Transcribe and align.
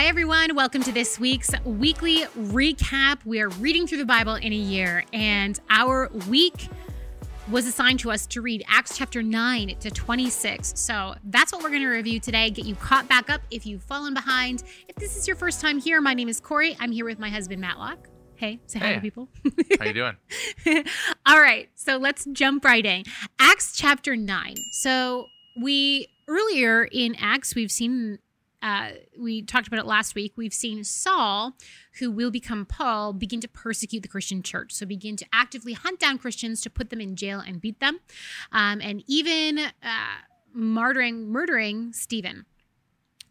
Hi, 0.00 0.06
everyone. 0.06 0.54
Welcome 0.54 0.82
to 0.84 0.92
this 0.92 1.20
week's 1.20 1.50
weekly 1.62 2.20
recap. 2.38 3.22
We 3.26 3.42
are 3.42 3.50
reading 3.50 3.86
through 3.86 3.98
the 3.98 4.06
Bible 4.06 4.34
in 4.34 4.50
a 4.50 4.56
year, 4.56 5.04
and 5.12 5.60
our 5.68 6.08
week 6.26 6.68
was 7.50 7.66
assigned 7.66 8.00
to 8.00 8.10
us 8.10 8.26
to 8.28 8.40
read 8.40 8.64
Acts 8.66 8.96
chapter 8.96 9.22
9 9.22 9.76
to 9.78 9.90
26. 9.90 10.72
So 10.74 11.16
that's 11.24 11.52
what 11.52 11.62
we're 11.62 11.68
going 11.68 11.82
to 11.82 11.88
review 11.88 12.18
today. 12.18 12.48
Get 12.48 12.64
you 12.64 12.76
caught 12.76 13.10
back 13.10 13.28
up 13.28 13.42
if 13.50 13.66
you've 13.66 13.82
fallen 13.82 14.14
behind. 14.14 14.62
If 14.88 14.96
this 14.96 15.18
is 15.18 15.28
your 15.28 15.36
first 15.36 15.60
time 15.60 15.78
here, 15.78 16.00
my 16.00 16.14
name 16.14 16.30
is 16.30 16.40
Corey. 16.40 16.78
I'm 16.80 16.92
here 16.92 17.04
with 17.04 17.18
my 17.18 17.28
husband, 17.28 17.60
Matlock. 17.60 18.08
Hey, 18.36 18.58
say 18.64 18.78
hi 18.78 18.94
to 18.94 19.02
people. 19.02 19.28
How 19.78 19.84
you 19.84 19.92
doing? 19.92 20.16
All 21.26 21.38
right, 21.38 21.68
so 21.74 21.98
let's 21.98 22.24
jump 22.32 22.64
right 22.64 22.86
in. 22.86 23.04
Acts 23.38 23.76
chapter 23.76 24.16
9. 24.16 24.54
So 24.72 25.26
we 25.60 26.08
earlier 26.26 26.84
in 26.90 27.16
Acts 27.16 27.54
we've 27.54 27.70
seen 27.70 28.18
uh, 28.62 28.90
we 29.18 29.42
talked 29.42 29.66
about 29.66 29.80
it 29.80 29.86
last 29.86 30.14
week. 30.14 30.32
We've 30.36 30.54
seen 30.54 30.84
Saul, 30.84 31.54
who 31.98 32.10
will 32.10 32.30
become 32.30 32.66
Paul, 32.66 33.12
begin 33.12 33.40
to 33.40 33.48
persecute 33.48 34.00
the 34.00 34.08
Christian 34.08 34.42
church. 34.42 34.72
So 34.72 34.86
begin 34.86 35.16
to 35.16 35.26
actively 35.32 35.72
hunt 35.72 36.00
down 36.00 36.18
Christians 36.18 36.60
to 36.62 36.70
put 36.70 36.90
them 36.90 37.00
in 37.00 37.16
jail 37.16 37.42
and 37.46 37.60
beat 37.60 37.80
them, 37.80 38.00
um, 38.52 38.80
and 38.80 39.02
even 39.06 39.58
uh, 39.58 39.70
martyring, 40.56 41.26
murdering 41.26 41.92
Stephen. 41.92 42.46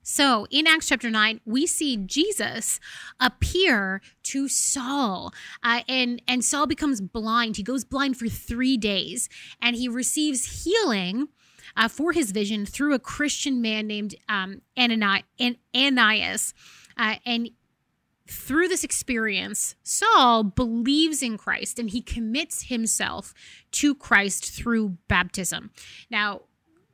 So 0.02 0.48
in 0.50 0.66
Acts 0.66 0.88
chapter 0.88 1.12
9, 1.12 1.42
we 1.46 1.68
see 1.68 1.96
Jesus 1.96 2.80
appear 3.20 4.02
to 4.24 4.48
Saul. 4.48 5.32
Uh, 5.62 5.82
and, 5.88 6.20
and 6.28 6.44
Saul 6.44 6.66
becomes 6.66 7.00
blind. 7.00 7.58
He 7.58 7.64
goes 7.64 7.84
blind 7.84 8.18
for 8.18 8.28
three 8.28 8.76
days 8.76 9.30
and 9.62 9.76
he 9.76 9.88
receives 9.88 10.64
healing 10.64 11.28
uh, 11.76 11.88
for 11.88 12.12
his 12.12 12.32
vision 12.32 12.66
through 12.66 12.94
a 12.94 13.00
Christian 13.00 13.62
man 13.62 13.88
named 13.88 14.16
um, 14.28 14.62
Anani- 14.78 15.24
An- 15.40 15.58
Ananias. 15.76 16.54
Uh, 16.98 17.16
and 17.26 17.50
through 18.28 18.68
this 18.68 18.84
experience, 18.84 19.76
Saul 19.84 20.44
believes 20.44 21.24
in 21.24 21.38
Christ 21.38 21.80
and 21.80 21.90
he 21.90 22.02
commits 22.02 22.64
himself 22.64 23.34
to 23.72 23.96
Christ 23.96 24.52
through 24.52 24.98
baptism. 25.08 25.72
Now, 26.12 26.42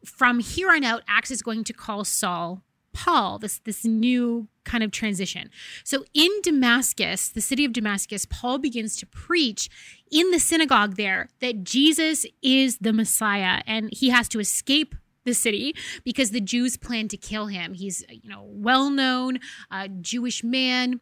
from 0.06 0.40
here 0.40 0.70
on 0.70 0.84
out, 0.84 1.02
Acts 1.08 1.32
is 1.32 1.42
going 1.42 1.64
to 1.66 1.74
call 1.74 2.06
Saul 2.06 2.62
Paul, 2.96 3.38
this, 3.38 3.60
this 3.60 3.84
new 3.84 4.48
kind 4.64 4.84
of 4.84 4.90
transition. 4.92 5.52
So 5.84 6.06
in 6.14 6.32
Damascus, 6.42 7.30
the 7.30 7.42
city 7.42 7.66
of 7.66 7.74
Damascus, 7.74 8.26
Paul 8.26 8.58
begins 8.58 8.96
to 8.98 9.06
preach 9.06 9.70
in 10.10 10.32
the 10.32 10.40
synagogue 10.40 10.96
there 10.96 11.28
that 11.42 11.64
Jesus 11.64 12.26
is 12.42 12.78
the 12.80 12.94
Messiah 12.94 13.62
and 13.68 13.90
he 13.92 14.10
has 14.10 14.30
to 14.30 14.40
escape 14.40 14.96
the 15.26 15.34
city 15.34 15.76
because 16.04 16.32
the 16.32 16.40
Jews 16.40 16.78
plan 16.78 17.10
to 17.10 17.18
kill 17.18 17.48
him. 17.48 17.74
He's, 17.74 18.04
you 18.10 18.30
know, 18.30 18.46
well-known 18.48 19.40
uh, 19.70 19.90
Jewish 20.00 20.44
man 20.44 21.02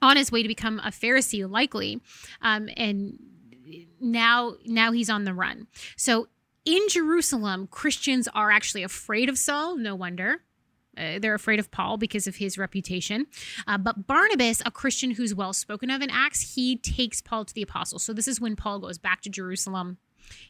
on 0.00 0.16
his 0.16 0.30
way 0.30 0.42
to 0.42 0.48
become 0.48 0.78
a 0.80 0.90
Pharisee, 0.90 1.48
likely, 1.48 2.00
um, 2.40 2.68
and 2.76 3.18
now 4.00 4.54
now 4.66 4.92
he's 4.92 5.08
on 5.08 5.24
the 5.24 5.32
run. 5.32 5.66
So 5.96 6.28
in 6.64 6.88
Jerusalem, 6.88 7.68
Christians 7.68 8.28
are 8.34 8.50
actually 8.50 8.82
afraid 8.82 9.28
of 9.28 9.38
Saul. 9.38 9.76
No 9.76 9.94
wonder. 9.94 10.42
Uh, 10.96 11.18
they're 11.18 11.34
afraid 11.34 11.58
of 11.58 11.70
Paul 11.70 11.96
because 11.96 12.26
of 12.26 12.36
his 12.36 12.58
reputation. 12.58 13.26
Uh, 13.66 13.78
but 13.78 14.06
Barnabas, 14.06 14.62
a 14.66 14.70
Christian 14.70 15.12
who's 15.12 15.34
well 15.34 15.52
spoken 15.52 15.90
of 15.90 16.02
in 16.02 16.10
Acts, 16.10 16.54
he 16.54 16.76
takes 16.76 17.20
Paul 17.20 17.44
to 17.44 17.54
the 17.54 17.62
apostles. 17.62 18.02
So 18.02 18.12
this 18.12 18.28
is 18.28 18.40
when 18.40 18.56
Paul 18.56 18.78
goes 18.80 18.98
back 18.98 19.22
to 19.22 19.30
Jerusalem. 19.30 19.98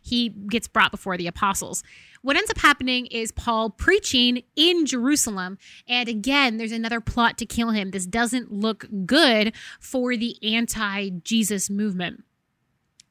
He 0.02 0.28
gets 0.28 0.68
brought 0.68 0.90
before 0.90 1.16
the 1.16 1.26
apostles. 1.26 1.82
What 2.20 2.36
ends 2.36 2.50
up 2.50 2.58
happening 2.58 3.06
is 3.06 3.32
Paul 3.32 3.70
preaching 3.70 4.42
in 4.54 4.86
Jerusalem. 4.86 5.58
And 5.88 6.08
again, 6.08 6.56
there's 6.56 6.72
another 6.72 7.00
plot 7.00 7.38
to 7.38 7.46
kill 7.46 7.70
him. 7.70 7.90
This 7.90 8.06
doesn't 8.06 8.52
look 8.52 8.86
good 9.06 9.54
for 9.80 10.16
the 10.16 10.36
anti 10.42 11.10
Jesus 11.10 11.70
movement. 11.70 12.24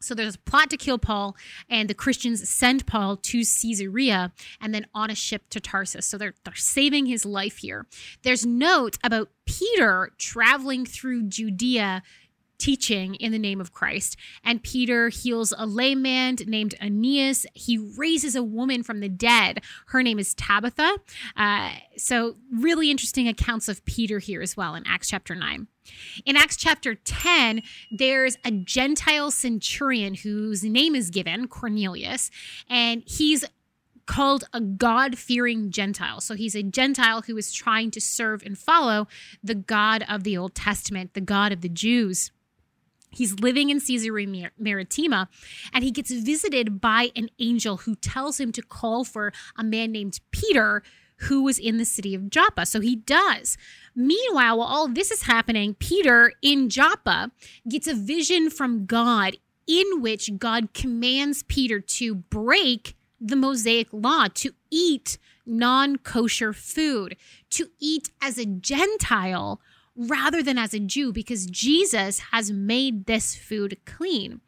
So 0.01 0.15
there's 0.15 0.35
a 0.35 0.39
plot 0.39 0.69
to 0.71 0.77
kill 0.77 0.97
Paul, 0.97 1.35
and 1.69 1.89
the 1.89 1.93
Christians 1.93 2.49
send 2.49 2.85
Paul 2.85 3.17
to 3.17 3.39
Caesarea 3.39 4.31
and 4.59 4.73
then 4.73 4.87
on 4.93 5.09
a 5.09 5.15
ship 5.15 5.43
to 5.51 5.59
Tarsus. 5.59 6.05
So 6.05 6.17
they're, 6.17 6.33
they're 6.43 6.55
saving 6.55 7.05
his 7.05 7.25
life 7.25 7.57
here. 7.57 7.85
There's 8.23 8.45
note 8.45 8.97
about 9.03 9.29
Peter 9.45 10.11
traveling 10.17 10.85
through 10.85 11.23
Judea 11.23 12.03
teaching 12.61 13.15
in 13.15 13.31
the 13.31 13.39
name 13.39 13.59
of 13.59 13.73
Christ. 13.73 14.15
And 14.43 14.61
Peter 14.61 15.09
heals 15.09 15.51
a 15.57 15.65
layman 15.65 16.37
named 16.45 16.75
Aeneas. 16.79 17.47
He 17.55 17.77
raises 17.97 18.35
a 18.35 18.43
woman 18.43 18.83
from 18.83 18.99
the 18.99 19.09
dead. 19.09 19.61
Her 19.87 20.03
name 20.03 20.19
is 20.19 20.35
Tabitha. 20.35 20.97
Uh, 21.35 21.71
so, 21.97 22.35
really 22.53 22.91
interesting 22.91 23.27
accounts 23.27 23.67
of 23.67 23.83
Peter 23.85 24.19
here 24.19 24.43
as 24.43 24.55
well 24.55 24.75
in 24.75 24.83
Acts 24.85 25.09
chapter 25.09 25.33
9. 25.33 25.67
In 26.25 26.37
Acts 26.37 26.57
chapter 26.57 26.95
10, 26.95 27.61
there's 27.91 28.37
a 28.43 28.51
Gentile 28.51 29.31
centurion 29.31 30.15
whose 30.15 30.63
name 30.63 30.95
is 30.95 31.09
given, 31.09 31.47
Cornelius, 31.47 32.29
and 32.69 33.03
he's 33.05 33.45
called 34.05 34.43
a 34.53 34.59
God 34.59 35.17
fearing 35.17 35.71
Gentile. 35.71 36.21
So 36.21 36.35
he's 36.35 36.55
a 36.55 36.63
Gentile 36.63 37.21
who 37.21 37.37
is 37.37 37.53
trying 37.53 37.91
to 37.91 38.01
serve 38.01 38.43
and 38.43 38.57
follow 38.57 39.07
the 39.43 39.55
God 39.55 40.03
of 40.09 40.23
the 40.23 40.37
Old 40.37 40.55
Testament, 40.55 41.13
the 41.13 41.21
God 41.21 41.51
of 41.51 41.61
the 41.61 41.69
Jews. 41.69 42.31
He's 43.11 43.39
living 43.39 43.69
in 43.69 43.79
Caesarea 43.79 44.51
Maritima 44.57 45.29
and 45.73 45.83
he 45.83 45.91
gets 45.91 46.11
visited 46.11 46.79
by 46.79 47.11
an 47.15 47.29
angel 47.39 47.77
who 47.77 47.95
tells 47.95 48.39
him 48.39 48.51
to 48.53 48.61
call 48.61 49.03
for 49.03 49.33
a 49.57 49.63
man 49.63 49.91
named 49.91 50.19
Peter 50.31 50.81
who 51.23 51.43
was 51.43 51.59
in 51.59 51.77
the 51.77 51.85
city 51.85 52.15
of 52.15 52.29
Joppa. 52.29 52.65
So 52.65 52.79
he 52.79 52.95
does. 52.95 53.57
Meanwhile, 53.95 54.57
while 54.57 54.67
all 54.67 54.87
this 54.87 55.11
is 55.11 55.23
happening, 55.23 55.75
Peter 55.75 56.33
in 56.41 56.69
Joppa 56.69 57.31
gets 57.67 57.87
a 57.87 57.93
vision 57.93 58.49
from 58.49 58.85
God 58.85 59.37
in 59.67 60.01
which 60.01 60.37
God 60.37 60.73
commands 60.73 61.43
Peter 61.43 61.79
to 61.79 62.15
break 62.15 62.95
the 63.19 63.35
Mosaic 63.35 63.87
law, 63.91 64.27
to 64.33 64.53
eat 64.71 65.17
non 65.45 65.97
kosher 65.97 66.53
food, 66.53 67.15
to 67.51 67.69
eat 67.79 68.09
as 68.21 68.37
a 68.37 68.45
Gentile 68.45 69.61
rather 69.95 70.41
than 70.41 70.57
as 70.57 70.73
a 70.73 70.79
Jew, 70.79 71.11
because 71.11 71.45
Jesus 71.45 72.19
has 72.31 72.51
made 72.51 73.05
this 73.05 73.35
food 73.35 73.77
clean. 73.85 74.41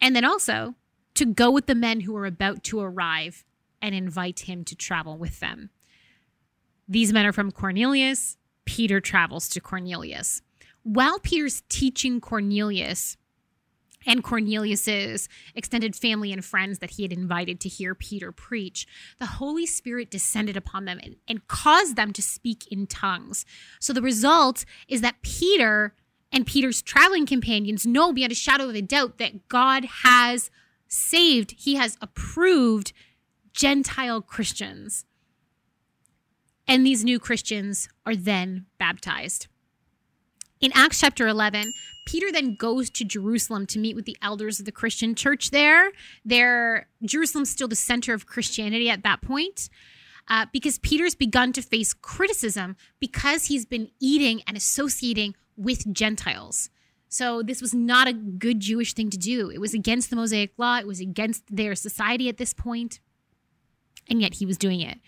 And 0.00 0.16
then 0.16 0.24
also 0.24 0.74
to 1.14 1.26
go 1.26 1.50
with 1.50 1.66
the 1.66 1.74
men 1.74 2.00
who 2.00 2.16
are 2.16 2.26
about 2.26 2.62
to 2.64 2.80
arrive 2.80 3.44
and 3.82 3.94
invite 3.94 4.40
him 4.40 4.64
to 4.64 4.76
travel 4.76 5.18
with 5.18 5.40
them. 5.40 5.70
These 6.88 7.12
men 7.12 7.26
are 7.26 7.32
from 7.32 7.52
Cornelius. 7.52 8.36
Peter 8.64 9.00
travels 9.00 9.48
to 9.50 9.60
Cornelius. 9.60 10.42
While 10.82 11.18
Peter's 11.18 11.62
teaching 11.68 12.20
Cornelius 12.20 13.16
and 14.06 14.22
Cornelius's 14.22 15.28
extended 15.54 15.94
family 15.94 16.32
and 16.32 16.44
friends 16.44 16.78
that 16.78 16.92
he 16.92 17.02
had 17.02 17.12
invited 17.12 17.60
to 17.60 17.68
hear 17.68 17.94
Peter 17.94 18.32
preach, 18.32 18.86
the 19.18 19.26
Holy 19.26 19.66
Spirit 19.66 20.10
descended 20.10 20.56
upon 20.56 20.86
them 20.86 20.98
and, 21.02 21.16
and 21.28 21.46
caused 21.46 21.96
them 21.96 22.12
to 22.14 22.22
speak 22.22 22.66
in 22.70 22.86
tongues. 22.86 23.44
So 23.80 23.92
the 23.92 24.02
result 24.02 24.64
is 24.86 25.02
that 25.02 25.20
Peter 25.22 25.94
and 26.32 26.46
Peter's 26.46 26.80
traveling 26.80 27.26
companions 27.26 27.86
know 27.86 28.12
beyond 28.12 28.32
a 28.32 28.36
shadow 28.36 28.68
of 28.68 28.74
a 28.74 28.82
doubt 28.82 29.18
that 29.18 29.48
God 29.48 29.84
has 30.04 30.50
saved, 30.88 31.54
he 31.58 31.74
has 31.74 31.98
approved 32.00 32.92
Gentile 33.52 34.22
Christians. 34.22 35.04
And 36.68 36.86
these 36.86 37.02
new 37.02 37.18
Christians 37.18 37.88
are 38.04 38.14
then 38.14 38.66
baptized. 38.78 39.46
In 40.60 40.70
Acts 40.74 41.00
chapter 41.00 41.26
11, 41.26 41.72
Peter 42.06 42.30
then 42.30 42.56
goes 42.56 42.90
to 42.90 43.04
Jerusalem 43.04 43.64
to 43.66 43.78
meet 43.78 43.96
with 43.96 44.04
the 44.04 44.16
elders 44.20 44.60
of 44.60 44.66
the 44.66 44.72
Christian 44.72 45.14
church 45.14 45.50
there. 45.50 45.92
There, 46.24 46.88
Jerusalem's 47.02 47.50
still 47.50 47.68
the 47.68 47.76
center 47.76 48.12
of 48.12 48.26
Christianity 48.26 48.90
at 48.90 49.02
that 49.02 49.22
point. 49.22 49.70
Uh, 50.30 50.44
because 50.52 50.78
Peter's 50.80 51.14
begun 51.14 51.54
to 51.54 51.62
face 51.62 51.94
criticism 51.94 52.76
because 53.00 53.46
he's 53.46 53.64
been 53.64 53.88
eating 53.98 54.42
and 54.46 54.58
associating 54.58 55.34
with 55.56 55.90
Gentiles. 55.90 56.68
So 57.08 57.42
this 57.42 57.62
was 57.62 57.72
not 57.72 58.08
a 58.08 58.12
good 58.12 58.60
Jewish 58.60 58.92
thing 58.92 59.08
to 59.08 59.16
do. 59.16 59.48
It 59.48 59.58
was 59.58 59.72
against 59.72 60.10
the 60.10 60.16
Mosaic 60.16 60.52
law, 60.58 60.76
it 60.76 60.86
was 60.86 61.00
against 61.00 61.44
their 61.48 61.74
society 61.74 62.28
at 62.28 62.36
this 62.36 62.52
point 62.52 63.00
and 64.08 64.20
yet 64.20 64.34
he 64.34 64.46
was 64.46 64.58
doing 64.58 64.80
it. 64.80 64.98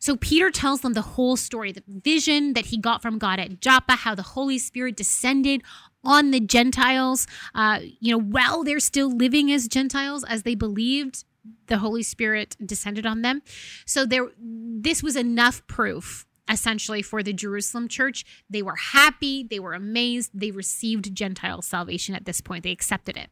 So 0.00 0.16
Peter 0.16 0.50
tells 0.50 0.80
them 0.80 0.92
the 0.92 1.02
whole 1.02 1.36
story, 1.36 1.72
the 1.72 1.82
vision 1.88 2.52
that 2.52 2.66
he 2.66 2.78
got 2.78 3.02
from 3.02 3.18
God 3.18 3.40
at 3.40 3.60
Joppa, 3.60 3.92
how 3.92 4.14
the 4.14 4.22
Holy 4.22 4.58
Spirit 4.58 4.96
descended 4.96 5.62
on 6.04 6.30
the 6.30 6.40
Gentiles, 6.40 7.26
uh, 7.54 7.80
you 7.82 8.12
know, 8.12 8.20
while 8.20 8.62
they're 8.62 8.80
still 8.80 9.10
living 9.10 9.50
as 9.50 9.66
Gentiles, 9.66 10.24
as 10.24 10.44
they 10.44 10.54
believed 10.54 11.24
the 11.66 11.78
Holy 11.78 12.02
Spirit 12.02 12.56
descended 12.64 13.06
on 13.06 13.22
them. 13.22 13.42
So 13.86 14.06
there, 14.06 14.28
this 14.38 15.02
was 15.02 15.16
enough 15.16 15.66
proof. 15.66 16.24
Essentially, 16.50 17.02
for 17.02 17.22
the 17.22 17.34
Jerusalem 17.34 17.88
church, 17.88 18.24
they 18.48 18.62
were 18.62 18.76
happy, 18.76 19.42
they 19.42 19.58
were 19.58 19.74
amazed, 19.74 20.30
they 20.32 20.50
received 20.50 21.14
Gentile 21.14 21.60
salvation 21.60 22.14
at 22.14 22.24
this 22.24 22.40
point, 22.40 22.64
they 22.64 22.70
accepted 22.70 23.18
it. 23.18 23.28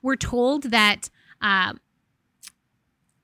We're 0.00 0.16
told 0.16 0.70
that 0.70 1.10
uh, 1.42 1.74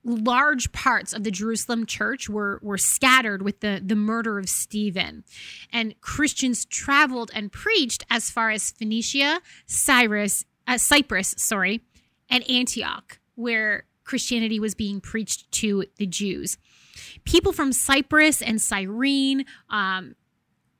large 0.03 0.71
parts 0.71 1.13
of 1.13 1.23
the 1.23 1.31
Jerusalem 1.31 1.85
church 1.85 2.29
were 2.29 2.59
were 2.61 2.77
scattered 2.77 3.41
with 3.41 3.59
the 3.59 3.81
the 3.83 3.95
murder 3.95 4.39
of 4.39 4.49
Stephen, 4.49 5.23
and 5.71 5.99
Christians 6.01 6.65
traveled 6.65 7.31
and 7.33 7.51
preached 7.51 8.05
as 8.09 8.29
far 8.29 8.49
as 8.49 8.71
Phoenicia, 8.71 9.41
Cyrus, 9.65 10.45
uh, 10.67 10.77
Cyprus, 10.77 11.35
sorry, 11.37 11.81
and 12.29 12.49
Antioch, 12.49 13.19
where 13.35 13.85
Christianity 14.03 14.59
was 14.59 14.73
being 14.73 15.01
preached 15.01 15.51
to 15.53 15.85
the 15.97 16.07
Jews. 16.07 16.57
People 17.25 17.51
from 17.51 17.73
Cyprus 17.73 18.41
and 18.41 18.61
Cyrene 18.61 19.45
um, 19.69 20.15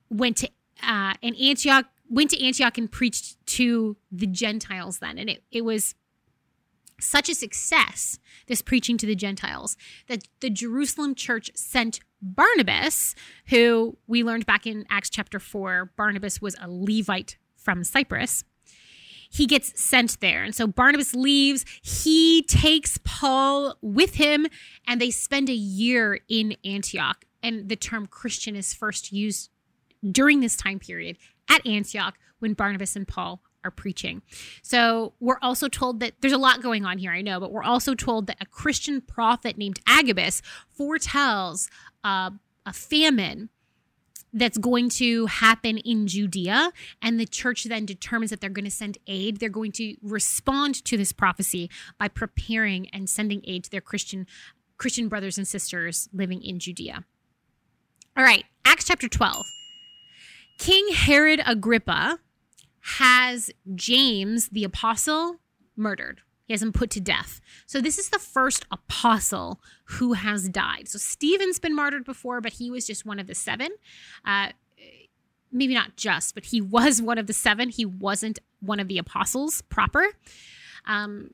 went 0.09 0.37
to 0.37 0.49
uh, 0.81 1.13
and 1.21 1.35
Antioch 1.39 1.85
went 2.09 2.31
to 2.31 2.43
Antioch 2.43 2.77
and 2.77 2.91
preached 2.91 3.45
to 3.45 3.97
the 4.11 4.27
Gentiles 4.27 4.99
then, 4.99 5.17
and 5.17 5.29
it 5.29 5.43
it 5.51 5.61
was 5.65 5.95
such 6.99 7.29
a 7.29 7.35
success, 7.35 8.19
this 8.47 8.61
preaching 8.61 8.97
to 8.97 9.05
the 9.05 9.15
Gentiles, 9.15 9.77
that 10.07 10.27
the 10.39 10.49
Jerusalem 10.49 11.15
church 11.15 11.51
sent 11.55 11.99
Barnabas, 12.21 13.15
who 13.47 13.97
we 14.07 14.23
learned 14.23 14.45
back 14.45 14.67
in 14.67 14.85
Acts 14.89 15.09
chapter 15.09 15.39
4, 15.39 15.91
Barnabas 15.95 16.41
was 16.41 16.55
a 16.61 16.67
Levite 16.69 17.37
from 17.55 17.83
Cyprus. 17.83 18.43
He 19.31 19.45
gets 19.45 19.79
sent 19.79 20.19
there. 20.19 20.43
And 20.43 20.55
so 20.55 20.65
Barnabas 20.65 21.13
leaves. 21.13 21.63
He 21.83 22.43
takes 22.43 22.99
Paul 23.03 23.77
with 23.81 24.15
him, 24.15 24.47
and 24.87 24.99
they 24.99 25.11
spend 25.11 25.49
a 25.49 25.53
year 25.53 26.19
in 26.27 26.55
Antioch. 26.65 27.25
And 27.43 27.69
the 27.69 27.75
term 27.75 28.07
Christian 28.07 28.55
is 28.55 28.73
first 28.73 29.11
used 29.11 29.49
during 30.09 30.39
this 30.39 30.55
time 30.55 30.79
period 30.79 31.17
at 31.49 31.65
Antioch 31.65 32.17
when 32.39 32.53
Barnabas 32.53 32.95
and 32.95 33.07
Paul 33.07 33.41
are 33.63 33.71
preaching. 33.71 34.21
So 34.61 35.13
we're 35.19 35.39
also 35.41 35.67
told 35.67 35.99
that 35.99 36.13
there's 36.21 36.33
a 36.33 36.37
lot 36.37 36.61
going 36.61 36.85
on 36.85 36.97
here, 36.97 37.11
I 37.11 37.21
know, 37.21 37.39
but 37.39 37.51
we're 37.51 37.63
also 37.63 37.95
told 37.95 38.27
that 38.27 38.37
a 38.39 38.45
Christian 38.45 39.01
prophet 39.01 39.57
named 39.57 39.79
Agabus 39.87 40.41
foretells 40.69 41.69
uh, 42.03 42.31
a 42.65 42.73
famine 42.73 43.49
that's 44.31 44.57
going 44.57 44.89
to 44.89 45.25
happen 45.25 45.77
in 45.79 46.07
Judea. 46.07 46.71
And 47.01 47.19
the 47.19 47.25
church 47.25 47.63
then 47.63 47.85
determines 47.85 48.29
that 48.29 48.41
they're 48.41 48.49
going 48.49 48.65
to 48.65 48.71
send 48.71 48.97
aid. 49.07 49.39
They're 49.39 49.49
going 49.49 49.71
to 49.73 49.95
respond 50.01 50.83
to 50.85 50.97
this 50.97 51.11
prophecy 51.11 51.69
by 51.97 52.07
preparing 52.07 52.89
and 52.89 53.09
sending 53.09 53.41
aid 53.45 53.63
to 53.65 53.71
their 53.71 53.81
Christian 53.81 54.27
Christian 54.77 55.09
brothers 55.09 55.37
and 55.37 55.45
sisters 55.45 56.07
living 56.13 56.41
in 56.41 56.57
Judea. 56.57 57.03
All 58.15 58.23
right, 58.23 58.45
Acts 58.63 58.85
chapter 58.85 59.09
12. 59.09 59.45
King 60.57 60.93
Herod 60.93 61.41
Agrippa 61.45 62.19
has 62.97 63.51
James 63.75 64.49
the 64.49 64.63
apostle 64.63 65.37
murdered. 65.75 66.21
He 66.45 66.53
has 66.53 66.63
him 66.63 66.73
put 66.73 66.89
to 66.91 66.99
death. 66.99 67.39
So 67.67 67.79
this 67.79 67.99
is 67.99 68.09
the 68.09 68.17
first 68.17 68.65
apostle 68.71 69.61
who 69.85 70.13
has 70.13 70.49
died. 70.49 70.87
So 70.87 70.97
Stephen's 70.97 71.59
been 71.59 71.75
martyred 71.75 72.05
before, 72.05 72.41
but 72.41 72.53
he 72.53 72.71
was 72.71 72.87
just 72.87 73.05
one 73.05 73.19
of 73.19 73.27
the 73.27 73.35
seven. 73.35 73.69
Uh, 74.25 74.49
maybe 75.51 75.75
not 75.75 75.95
just, 75.95 76.33
but 76.33 76.45
he 76.45 76.61
was 76.77 77.01
one 77.01 77.19
of 77.19 77.27
the 77.27 77.33
seven. 77.33 77.69
He 77.69 77.85
wasn't 77.85 78.39
one 78.61 78.79
of 78.79 78.87
the 78.87 78.97
apostles 78.97 79.61
proper. 79.69 80.07
Um, 80.85 81.31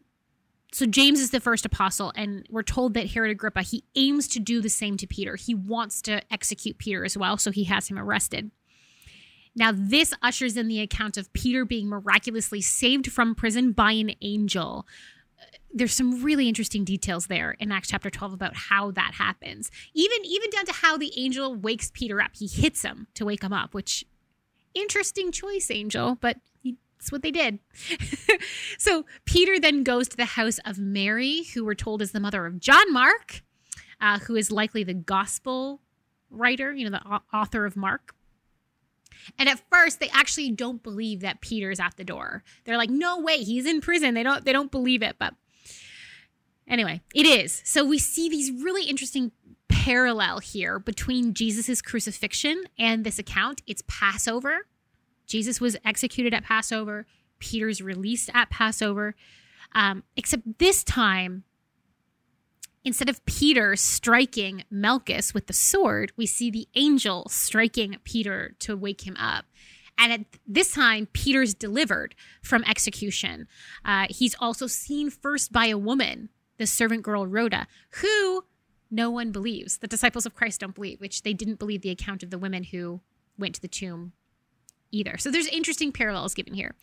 so 0.73 0.85
James 0.85 1.21
is 1.21 1.31
the 1.31 1.39
first 1.39 1.65
apostle, 1.65 2.11
and 2.17 2.45
we're 2.49 2.63
told 2.63 2.95
that 2.95 3.11
Herod 3.11 3.31
Agrippa 3.31 3.61
he 3.61 3.85
aims 3.95 4.27
to 4.27 4.39
do 4.39 4.59
the 4.59 4.67
same 4.67 4.97
to 4.97 5.07
Peter. 5.07 5.37
He 5.37 5.55
wants 5.55 6.01
to 6.01 6.21
execute 6.33 6.77
Peter 6.77 7.05
as 7.05 7.17
well, 7.17 7.37
so 7.37 7.51
he 7.51 7.63
has 7.63 7.87
him 7.87 7.97
arrested. 7.97 8.51
Now, 9.55 9.71
this 9.73 10.13
ushers 10.21 10.57
in 10.57 10.67
the 10.67 10.81
account 10.81 11.17
of 11.17 11.31
Peter 11.33 11.63
being 11.63 11.87
miraculously 11.87 12.61
saved 12.61 13.11
from 13.11 13.35
prison 13.35 13.71
by 13.71 13.93
an 13.93 14.11
angel. 14.21 14.85
There's 15.73 15.93
some 15.93 16.23
really 16.23 16.47
interesting 16.47 16.83
details 16.83 17.27
there 17.27 17.55
in 17.59 17.71
Acts 17.71 17.89
chapter 17.89 18.09
12 18.09 18.33
about 18.33 18.55
how 18.55 18.91
that 18.91 19.13
happens. 19.15 19.71
Even 19.93 20.17
even 20.25 20.49
down 20.49 20.65
to 20.65 20.73
how 20.73 20.97
the 20.97 21.11
angel 21.17 21.55
wakes 21.55 21.91
Peter 21.93 22.21
up. 22.21 22.31
He 22.33 22.47
hits 22.47 22.81
him 22.81 23.07
to 23.13 23.25
wake 23.25 23.43
him 23.43 23.53
up, 23.53 23.73
which 23.73 24.05
interesting 24.73 25.31
choice, 25.31 25.71
angel, 25.71 26.17
but 26.19 26.37
that's 27.05 27.11
what 27.11 27.21
they 27.21 27.31
did. 27.31 27.59
so 28.77 29.05
Peter 29.25 29.59
then 29.59 29.83
goes 29.83 30.07
to 30.07 30.17
the 30.17 30.25
house 30.25 30.59
of 30.65 30.79
Mary, 30.79 31.43
who 31.53 31.63
we're 31.63 31.75
told 31.75 32.01
is 32.01 32.11
the 32.11 32.19
mother 32.19 32.45
of 32.45 32.59
John 32.59 32.91
Mark, 32.91 33.43
uh, 34.01 34.19
who 34.19 34.35
is 34.35 34.51
likely 34.51 34.83
the 34.83 34.93
gospel 34.93 35.81
writer, 36.31 36.73
you 36.73 36.89
know, 36.89 36.97
the 36.97 37.21
author 37.37 37.65
of 37.65 37.75
Mark. 37.75 38.15
And 39.38 39.50
at 39.50 39.62
first, 39.71 40.00
they 40.00 40.09
actually 40.09 40.51
don't 40.51 40.83
believe 40.83 41.21
that 41.21 41.41
Peter's 41.41 41.79
at 41.79 41.97
the 41.97 42.03
door. 42.03 42.44
They're 42.63 42.77
like, 42.77 42.89
"No 42.89 43.19
way, 43.19 43.38
he's 43.44 43.65
in 43.65 43.81
prison." 43.81 44.13
They 44.13 44.23
don't 44.23 44.45
they 44.45 44.53
don't 44.53 44.71
believe 44.71 45.01
it, 45.01 45.15
but 45.17 45.33
anyway, 46.67 47.01
it 47.13 47.25
is. 47.25 47.62
So 47.65 47.83
we 47.85 48.00
see 48.00 48.29
these 48.29 48.51
really 48.51 48.85
interesting 48.85 49.31
parallel 49.67 50.39
here 50.39 50.79
between 50.79 51.33
Jesus's 51.33 51.81
crucifixion 51.81 52.63
and 52.77 53.03
this 53.03 53.19
account. 53.19 53.62
It's 53.67 53.83
Passover. 53.88 54.67
Jesus 55.27 55.59
was 55.59 55.75
executed 55.83 56.33
at 56.33 56.44
Passover. 56.44 57.06
Peter's 57.39 57.81
released 57.81 58.29
at 58.33 58.50
Passover. 58.50 59.15
Um, 59.73 60.03
except 60.15 60.59
this 60.59 60.83
time, 60.83 61.44
Instead 62.85 63.09
of 63.09 63.25
Peter 63.25 63.75
striking 63.75 64.63
Malchus 64.69 65.33
with 65.33 65.47
the 65.47 65.53
sword, 65.53 66.11
we 66.15 66.27
see 66.27 66.51
the 66.51 66.67
angel 66.75 67.27
striking 67.29 67.97
Peter 68.03 68.55
to 68.59 68.77
wake 68.77 69.05
him 69.05 69.17
up. 69.17 69.45
And 69.97 70.13
at 70.13 70.21
this 70.45 70.71
time, 70.71 71.07
Peter's 71.11 71.53
delivered 71.53 72.15
from 72.43 72.63
execution. 72.65 73.47
Uh, 73.83 74.05
he's 74.09 74.35
also 74.39 74.67
seen 74.67 75.09
first 75.09 75.51
by 75.51 75.65
a 75.65 75.77
woman, 75.77 76.29
the 76.57 76.67
servant 76.67 77.01
girl 77.01 77.25
Rhoda, 77.25 77.67
who 78.01 78.45
no 78.91 79.09
one 79.09 79.31
believes. 79.31 79.77
The 79.77 79.88
disciples 79.88 80.25
of 80.25 80.35
Christ 80.35 80.61
don't 80.61 80.75
believe, 80.75 81.01
which 81.01 81.23
they 81.23 81.33
didn't 81.33 81.59
believe 81.59 81.81
the 81.81 81.89
account 81.89 82.23
of 82.23 82.29
the 82.29 82.38
women 82.38 82.65
who 82.65 83.01
went 83.38 83.55
to 83.55 83.61
the 83.61 83.67
tomb 83.67 84.13
either. 84.91 85.17
So 85.17 85.31
there's 85.31 85.47
interesting 85.47 85.91
parallels 85.91 86.33
given 86.33 86.53
here. 86.53 86.75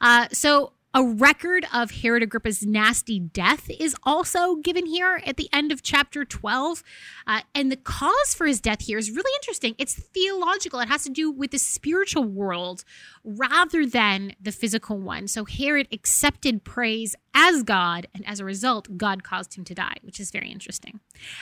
Uh, 0.00 0.28
so 0.32 0.72
a 0.92 1.04
record 1.04 1.64
of 1.72 1.92
Herod 1.92 2.22
Agrippa's 2.22 2.66
nasty 2.66 3.20
death 3.20 3.70
is 3.78 3.94
also 4.02 4.56
given 4.56 4.86
here 4.86 5.22
at 5.24 5.36
the 5.36 5.48
end 5.52 5.70
of 5.70 5.82
chapter 5.82 6.24
12. 6.24 6.82
Uh, 7.26 7.42
and 7.54 7.70
the 7.70 7.76
cause 7.76 8.34
for 8.34 8.46
his 8.46 8.60
death 8.60 8.82
here 8.82 8.98
is 8.98 9.10
really 9.10 9.30
interesting. 9.36 9.76
It's 9.78 9.94
theological, 9.94 10.80
it 10.80 10.88
has 10.88 11.04
to 11.04 11.10
do 11.10 11.30
with 11.30 11.52
the 11.52 11.58
spiritual 11.58 12.24
world 12.24 12.84
rather 13.22 13.86
than 13.86 14.32
the 14.40 14.50
physical 14.50 14.98
one. 14.98 15.28
So 15.28 15.44
Herod 15.44 15.86
accepted 15.92 16.64
praise 16.64 17.14
as 17.34 17.62
God, 17.62 18.08
and 18.12 18.26
as 18.26 18.40
a 18.40 18.44
result, 18.44 18.96
God 18.98 19.22
caused 19.22 19.56
him 19.56 19.64
to 19.64 19.74
die, 19.74 19.94
which 20.02 20.18
is 20.18 20.32
very 20.32 20.50
interesting. 20.50 20.98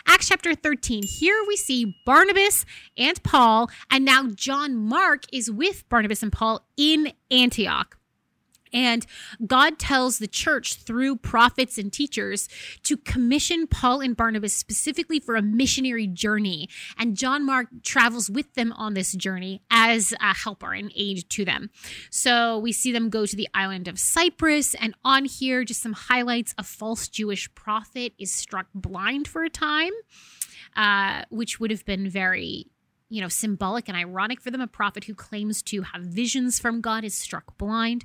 Acts 0.06 0.28
chapter 0.28 0.54
13, 0.54 1.04
here 1.04 1.42
we 1.48 1.56
see 1.56 1.96
Barnabas 2.04 2.66
and 2.98 3.22
Paul, 3.22 3.70
and 3.90 4.04
now 4.04 4.28
John 4.28 4.76
Mark 4.76 5.22
is 5.32 5.50
with 5.50 5.88
Barnabas 5.88 6.22
and 6.22 6.32
Paul 6.32 6.66
in 6.76 7.12
Antioch. 7.30 7.97
And 8.72 9.06
God 9.46 9.78
tells 9.78 10.18
the 10.18 10.26
church 10.26 10.74
through 10.74 11.16
prophets 11.16 11.78
and 11.78 11.92
teachers 11.92 12.48
to 12.84 12.96
commission 12.96 13.66
Paul 13.66 14.00
and 14.00 14.16
Barnabas 14.16 14.54
specifically 14.54 15.20
for 15.20 15.36
a 15.36 15.42
missionary 15.42 16.06
journey. 16.06 16.68
And 16.96 17.16
John 17.16 17.44
Mark 17.44 17.68
travels 17.82 18.30
with 18.30 18.54
them 18.54 18.72
on 18.72 18.94
this 18.94 19.12
journey 19.12 19.62
as 19.70 20.12
a 20.20 20.34
helper 20.34 20.72
and 20.72 20.92
aid 20.94 21.28
to 21.30 21.44
them. 21.44 21.70
So 22.10 22.58
we 22.58 22.72
see 22.72 22.92
them 22.92 23.10
go 23.10 23.26
to 23.26 23.36
the 23.36 23.48
island 23.54 23.88
of 23.88 23.98
Cyprus. 23.98 24.74
And 24.74 24.94
on 25.04 25.24
here, 25.24 25.64
just 25.64 25.82
some 25.82 25.92
highlights 25.92 26.54
a 26.58 26.62
false 26.62 27.08
Jewish 27.08 27.52
prophet 27.54 28.12
is 28.18 28.32
struck 28.32 28.66
blind 28.74 29.28
for 29.28 29.44
a 29.44 29.50
time, 29.50 29.92
uh, 30.76 31.24
which 31.30 31.60
would 31.60 31.70
have 31.70 31.84
been 31.84 32.08
very 32.08 32.66
you 33.08 33.20
know, 33.20 33.28
symbolic 33.28 33.88
and 33.88 33.96
ironic 33.96 34.40
for 34.40 34.50
them. 34.50 34.60
A 34.60 34.66
prophet 34.66 35.04
who 35.04 35.14
claims 35.14 35.62
to 35.62 35.82
have 35.82 36.02
visions 36.02 36.58
from 36.58 36.80
God 36.80 37.04
is 37.04 37.14
struck 37.14 37.56
blind. 37.56 38.04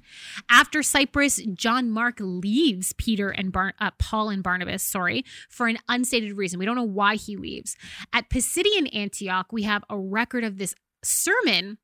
After 0.50 0.82
Cyprus, 0.82 1.42
John 1.54 1.90
Mark 1.90 2.18
leaves 2.20 2.94
Peter 2.94 3.30
and 3.30 3.52
Bar- 3.52 3.74
uh, 3.80 3.92
Paul 4.00 4.30
and 4.30 4.44
Barnabas, 4.44 4.84
sorry, 4.84 5.26
for 5.50 5.68
an 5.68 5.80
unstated 5.90 6.38
reason. 6.38 6.60
We 6.60 6.66
don't 6.66 6.76
know 6.76 6.84
why 6.84 7.16
he 7.16 7.36
leaves. 7.36 7.76
At 8.14 8.30
Pisidian 8.30 8.94
Antioch, 8.96 9.52
we 9.52 9.64
have 9.64 9.84
a 9.90 9.98
record 9.98 10.44
of 10.44 10.58
this 10.58 10.76
sermon 11.04 11.78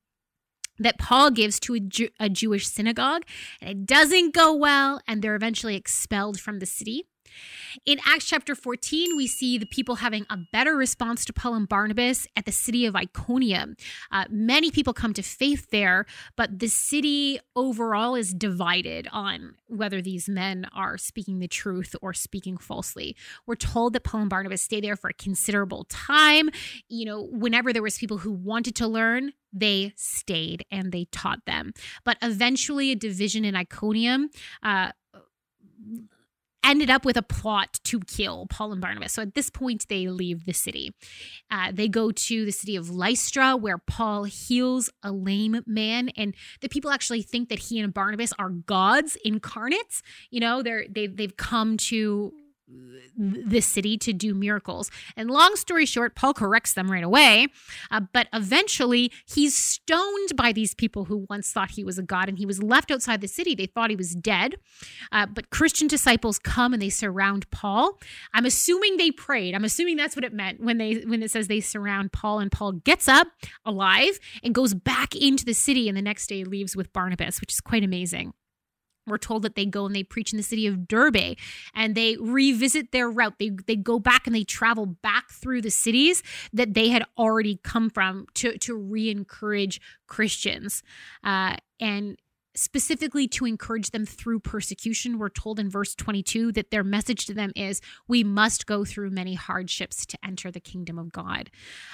that 0.80 0.98
Paul 0.98 1.32
gives 1.32 1.60
to 1.62 1.76
a, 1.76 2.10
a 2.22 2.30
Jewish 2.30 2.68
synagogue, 2.68 3.24
and 3.60 3.70
it 3.70 3.86
doesn't 3.86 4.34
go 4.34 4.54
well, 4.54 5.02
and 5.08 5.22
they're 5.22 5.36
eventually 5.36 5.76
expelled 5.76 6.40
from 6.40 6.60
the 6.60 6.66
city. 6.66 7.04
In 7.86 8.00
Acts 8.06 8.26
chapter 8.26 8.56
14, 8.56 9.16
we 9.16 9.28
see 9.28 9.58
the 9.58 9.66
people 9.66 9.96
having 9.96 10.26
a 10.30 10.38
better 10.38 10.76
response 10.76 11.26
to 11.26 11.34
Paul 11.34 11.56
and 11.56 11.68
Barnabas 11.68 12.28
at 12.36 12.46
the 12.46 12.52
city 12.52 12.86
of 12.86 12.96
Iconium. 12.96 13.76
Uh, 14.12 14.26
many 14.30 14.72
people 14.72 14.94
come 14.94 15.14
to 15.14 15.22
faith 15.22 15.70
there, 15.72 16.06
but 16.36 16.60
the 16.60 16.68
city 16.68 17.40
overall 17.56 18.16
is 18.16 18.34
divided 18.34 19.08
on 19.12 19.56
whether 19.68 20.02
these 20.02 20.28
men 20.28 20.68
are 20.74 20.98
speaking 20.98 21.40
the 21.40 21.48
truth 21.48 21.96
or 22.02 22.14
speaking 22.14 22.58
falsely. 22.58 23.16
We're 23.46 23.56
told 23.56 23.94
that 23.94 24.04
Paul 24.04 24.22
and 24.22 24.30
Barnabas 24.30 24.62
stay 24.62 24.82
there 24.82 24.96
for 24.96 25.10
a 25.10 25.14
considerable 25.14 25.86
time. 25.90 26.50
You 26.88 27.06
know, 27.06 27.24
whenever 27.24 27.72
there 27.74 27.84
was 27.84 27.98
people 27.98 28.18
who 28.18 28.32
wanted 28.32 28.76
to 28.78 28.88
learn, 28.88 29.34
they 29.54 29.94
stayed 29.96 30.66
and 30.72 30.92
they 30.92 31.06
taught 31.06 31.46
them. 31.46 31.74
But 32.04 32.18
eventually, 32.22 32.92
a 32.92 32.96
division 32.96 33.46
in 33.46 33.56
Iconium 33.56 34.30
uh, 34.64 34.92
ended 36.63 36.89
up 36.89 37.06
with 37.06 37.18
a 37.18 37.22
plot 37.22 37.80
to 37.86 38.00
kill 38.01 38.48
Paul 38.48 38.72
and 38.72 38.82
Barnabas. 38.82 39.13
So 39.13 39.22
at 39.22 39.34
this 39.34 39.50
point, 39.50 39.88
they 39.89 40.08
leave 40.08 40.46
the 40.46 40.54
city. 40.54 40.94
Uh, 41.50 41.72
they 41.74 41.88
go 41.88 42.12
to 42.12 42.46
the 42.46 42.51
city 42.51 42.75
of 42.75 42.89
Lystra, 42.89 43.56
where 43.56 43.78
Paul 43.78 44.25
heals 44.25 44.89
a 45.04 45.12
lame 45.12 45.62
man, 45.66 46.10
and 46.10 46.36
the 46.62 46.70
people 46.70 46.92
actually 46.92 47.22
think 47.22 47.50
that 47.50 47.60
he 47.60 47.80
and 47.80 47.94
Barnabas 47.94 48.34
are 48.38 48.50
gods 48.50 49.18
incarnates. 49.24 50.01
You 50.30 50.39
know, 50.39 50.62
they're 50.62 50.86
they've 50.89 51.16
they've 51.16 51.38
come 51.38 51.78
to 51.78 52.34
this 53.18 53.66
city 53.66 53.98
to 53.98 54.14
do 54.14 54.34
miracles. 54.34 54.90
And 55.18 55.30
long 55.30 55.56
story 55.56 55.86
short, 55.86 56.16
Paul 56.16 56.34
corrects 56.34 56.74
them 56.74 56.90
right 56.92 57.04
away. 57.04 57.48
Uh, 57.92 58.02
but 58.14 58.28
eventually, 58.34 59.12
he's 59.26 59.56
stoned 59.56 60.36
by 60.36 60.52
these 60.52 60.74
people 60.74 61.06
who 61.06 61.26
once 61.30 61.52
thought 61.52 61.72
he 61.72 61.84
was 61.84 61.98
a 61.98 62.04
god 62.04 62.30
and 62.30 62.38
he 62.38 62.46
was 62.46 62.64
left 62.64 62.92
outside 62.92 63.22
the 63.22 63.28
city. 63.28 63.56
They 63.56 63.66
thought 63.66 63.90
he 63.90 63.96
was 63.96 64.16
dead. 64.16 64.56
Uh, 65.12 65.26
but 65.26 65.50
Christian 65.50 65.88
disciples 65.88 66.40
come 66.40 66.74
and 66.74 66.82
they 66.82 66.90
surround 66.90 67.50
Paul. 67.52 68.00
I'm 68.34 68.46
assuming 68.46 68.98
they 68.98 69.12
prayed. 69.12 69.54
I'm 69.54 69.66
assuming 69.66 69.98
that's 69.98 70.16
what 70.16 70.26
it 70.26 70.34
meant 70.34 70.62
when 70.62 70.78
they 70.78 70.96
when 71.02 71.22
it 71.22 71.32
says 71.32 71.48
they 71.48 71.60
surround 71.62 72.12
Paul 72.12 72.40
and 72.40 72.52
Paul 72.52 72.74
gets 72.74 73.08
up 73.08 73.28
alive 73.66 74.20
and 74.44 74.56
goes 74.56 74.74
back 74.74 75.16
into 75.16 75.46
the 75.46 75.54
city 75.54 75.88
and 75.90 75.98
the 75.98 76.02
next 76.02 76.28
day 76.28 76.44
leaves 76.44 76.76
with 76.76 76.94
Barnabas, 76.94 77.42
which 77.42 77.54
is 77.54 77.62
quite 77.62 77.84
amazing. 77.84 78.34
We're 79.10 79.18
told 79.18 79.44
that 79.44 79.56
they 79.56 79.66
go 79.66 79.86
and 79.86 79.96
they 79.96 80.04
preach 80.04 80.32
in 80.32 80.38
the 80.38 80.44
city 80.44 80.68
of 80.68 80.88
Derbe 80.88 81.36
and 81.74 81.96
they 81.96 82.18
revisit 82.18 82.92
their 82.92 83.10
route. 83.10 83.36
They, 83.39 83.50
they 83.50 83.75
go 83.75 84.00
back 84.00 84.25
and 84.25 84.36
they 84.36 84.44
travel 84.44 84.86
back 84.86 85.32
through 85.32 85.62
the 85.62 85.72
cities 85.72 86.24
that 86.54 86.74
they 86.74 86.89
had 86.89 87.04
already 87.18 87.60
come 87.63 87.89
from 87.89 88.28
to, 88.36 88.58
to 88.60 88.75
re 88.75 89.10
encourage 89.10 89.82
Christians. 90.08 90.84
Uh, 91.24 91.58
and 91.80 92.18
specifically 92.56 93.28
to 93.28 93.46
encourage 93.46 93.92
them 93.92 94.06
through 94.06 94.39
persecution. 94.39 95.18
We're 95.18 95.30
told 95.30 95.60
in 95.60 95.70
verse 95.70 95.96
22 95.96 96.51
that 96.54 96.72
their 96.72 96.84
message 96.84 97.25
to 97.28 97.34
them 97.34 97.51
is 97.56 97.80
we 98.08 98.24
must 98.24 98.66
go 98.66 98.84
through 98.84 99.12
many 99.12 99.36
hardships 99.36 100.06
to 100.08 100.18
enter 100.25 100.51
the 100.51 100.60
kingdom 100.60 101.00
of 101.00 101.12
God. 101.12 101.51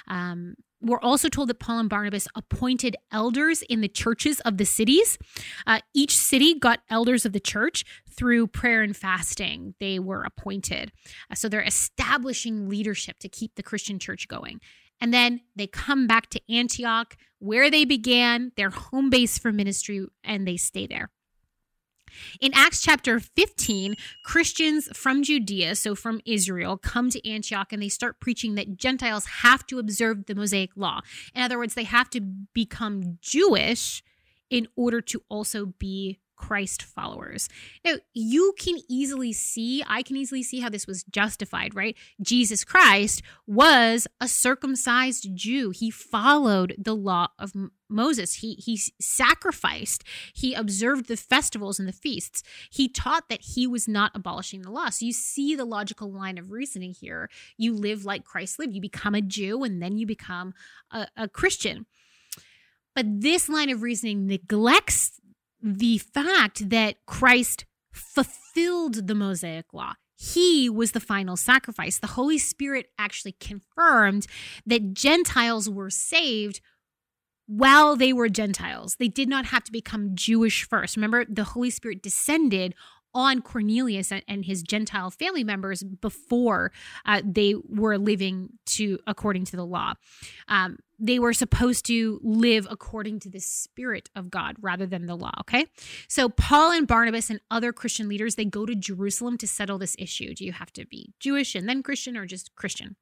Um, 0.08 0.56
we're 0.86 1.00
also 1.00 1.30
told 1.30 1.50
that 1.50 1.60
Paul 1.60 1.80
and 1.80 1.90
Barnabas 1.90 2.28
appointed 2.36 2.96
elders 3.12 3.64
in 3.64 3.82
the 3.82 3.88
churches 3.88 4.40
of 4.42 4.58
the 4.58 4.66
cities. 4.66 5.18
Uh, 5.66 5.80
each 5.94 6.16
city 6.16 6.58
got 6.58 6.82
elders 6.90 7.26
of 7.26 7.34
the 7.34 7.40
church 7.40 7.84
through 8.10 8.48
prayer 8.48 8.84
and 8.84 8.96
fasting. 8.96 9.74
They 9.80 9.98
were 9.98 10.24
appointed. 10.24 10.92
Uh, 11.30 11.36
so 11.36 11.50
they're 11.50 11.62
establishing 11.62 12.70
leadership 12.70 13.18
to 13.20 13.30
keep 13.30 13.56
the 13.56 13.64
Christian 13.64 13.98
church 13.98 14.28
going. 14.28 14.62
And 15.02 15.14
then 15.14 15.42
they 15.56 15.68
come 15.68 16.08
back 16.08 16.30
to 16.30 16.54
Antioch, 16.54 17.18
where 17.40 17.70
they 17.70 17.84
began, 17.84 18.52
their 18.56 18.70
home 18.70 19.10
base 19.10 19.38
for 19.38 19.52
ministry, 19.52 20.06
and 20.24 20.48
they 20.48 20.56
stay 20.56 20.88
there. 20.88 21.10
In 22.40 22.52
Acts 22.54 22.82
chapter 22.82 23.20
15, 23.20 23.96
Christians 24.24 24.90
from 24.94 25.24
Judea, 25.24 25.76
so 25.76 25.96
from 25.96 26.22
Israel, 26.26 26.78
come 26.78 27.10
to 27.10 27.30
Antioch 27.30 27.72
and 27.72 27.82
they 27.82 27.90
start 27.90 28.20
preaching 28.20 28.56
that 28.56 28.78
Gentiles 28.78 29.26
have 29.42 29.66
to 29.68 29.80
observe 29.80 30.26
the 30.26 30.36
Mosaic 30.36 30.72
law. 30.76 31.02
In 31.34 31.42
other 31.42 31.58
words, 31.58 31.74
they 31.74 31.84
have 31.84 32.10
to 32.12 32.22
become 32.22 33.18
Jewish 33.22 34.04
in 34.50 34.68
order 34.76 35.02
to 35.02 35.24
also 35.30 35.66
be 35.66 36.20
Christ 36.36 36.84
followers. 36.84 37.50
Now, 37.84 37.96
you 38.14 38.54
can 38.58 38.78
easily 38.90 39.34
see, 39.34 39.84
I 39.88 40.04
can 40.04 40.18
easily 40.18 40.44
see 40.44 40.60
how 40.60 40.70
this 40.70 40.88
was 40.88 41.04
justified, 41.04 41.76
right? 41.76 41.96
Jesus 42.22 42.64
Christ 42.64 43.22
was 43.48 44.08
a 44.20 44.28
circumcised 44.28 45.30
Jew. 45.36 45.72
He 45.72 45.90
followed 45.90 46.76
the 46.78 46.96
law 46.96 47.30
of 47.40 47.54
Moses. 47.90 48.36
He 48.36 48.56
he 48.56 48.80
sacrificed. 49.00 50.04
He 50.34 50.54
observed 50.54 51.08
the 51.08 51.18
festivals 51.18 51.80
and 51.80 51.88
the 51.88 51.94
feasts. 51.94 52.44
He 52.70 52.88
taught 52.88 53.30
that 53.30 53.42
he 53.42 53.68
was 53.68 53.88
not 53.88 54.12
abolishing 54.16 54.62
the 54.62 54.72
law. 54.72 54.90
So 54.90 55.06
you 55.06 55.14
see 55.14 55.56
the 55.56 55.66
logical 55.66 56.12
line 56.12 56.38
of 56.38 56.52
reasoning 56.52 56.94
here. 56.94 57.30
You 57.58 57.74
live 57.74 58.06
like 58.06 58.24
Christ 58.24 58.60
lived. 58.60 58.74
You 58.74 58.82
become 58.82 59.16
a 59.16 59.22
Jew 59.22 59.64
and 59.64 59.82
then 59.82 59.98
you 59.98 60.06
become 60.06 60.54
a, 60.92 61.08
a 61.16 61.30
Christian. 61.30 61.86
But 62.96 63.22
this 63.22 63.50
line 63.50 63.70
of 63.70 63.82
reasoning 63.82 64.26
neglects 64.26 65.20
the 65.66 65.98
fact 65.98 66.70
that 66.70 67.04
Christ 67.08 67.66
fulfilled 67.92 69.08
the 69.08 69.16
Mosaic 69.16 69.74
law. 69.74 69.94
He 70.16 70.70
was 70.70 70.92
the 70.92 71.00
final 71.00 71.36
sacrifice. 71.36 71.98
The 71.98 72.08
Holy 72.08 72.38
Spirit 72.38 72.92
actually 73.00 73.34
confirmed 73.34 74.28
that 74.66 74.94
Gentiles 74.94 75.68
were 75.68 75.90
saved 75.90 76.62
while 77.48 77.96
they 77.96 78.14
were 78.14 78.30
Gentiles. 78.30 78.98
They 78.98 79.08
did 79.08 79.28
not 79.28 79.48
have 79.48 79.64
to 79.64 79.72
become 79.72 80.16
Jewish 80.16 80.68
first. 80.68 80.96
Remember, 80.96 81.26
the 81.28 81.44
Holy 81.44 81.72
Spirit 81.72 82.04
descended 82.04 82.76
on 83.16 83.42
Cornelius 83.42 84.12
and 84.28 84.46
his 84.46 84.62
Gentile 84.62 85.10
family 85.10 85.44
members 85.44 85.82
before 85.82 86.72
uh, 87.06 87.22
they 87.24 87.56
were 87.68 87.98
living 87.98 88.50
to 88.66 89.00
according 89.08 89.46
to 89.46 89.56
the 89.56 89.66
law. 89.66 89.94
Um, 90.50 90.78
they 91.00 91.18
were 91.18 91.34
supposed 91.34 91.86
to 91.88 92.20
live 92.24 92.68
according 92.70 93.20
to 93.22 93.30
the 93.30 93.40
spirit 93.40 94.10
of 94.16 94.30
God 94.30 94.58
rather 94.62 94.86
than 94.86 95.08
the 95.08 95.16
law. 95.16 95.32
Okay, 95.42 95.66
so 96.08 96.30
Paul 96.30 96.72
and 96.72 96.88
Barnabas 96.88 97.30
and 97.30 97.40
other 97.50 97.74
Christian 97.74 98.08
leaders 98.08 98.36
they 98.36 98.46
go 98.46 98.66
to 98.66 98.76
Jerusalem 98.76 99.38
to 99.40 99.48
settle 99.48 99.78
this 99.78 99.96
issue. 99.98 100.36
Do 100.36 100.46
you 100.46 100.52
have 100.54 100.72
to 100.74 100.86
be 100.86 101.14
Jewish 101.20 101.56
and 101.56 101.68
then 101.68 101.84
Christian, 101.84 102.18
or 102.18 102.26
just 102.26 102.54
Christian? 102.56 102.98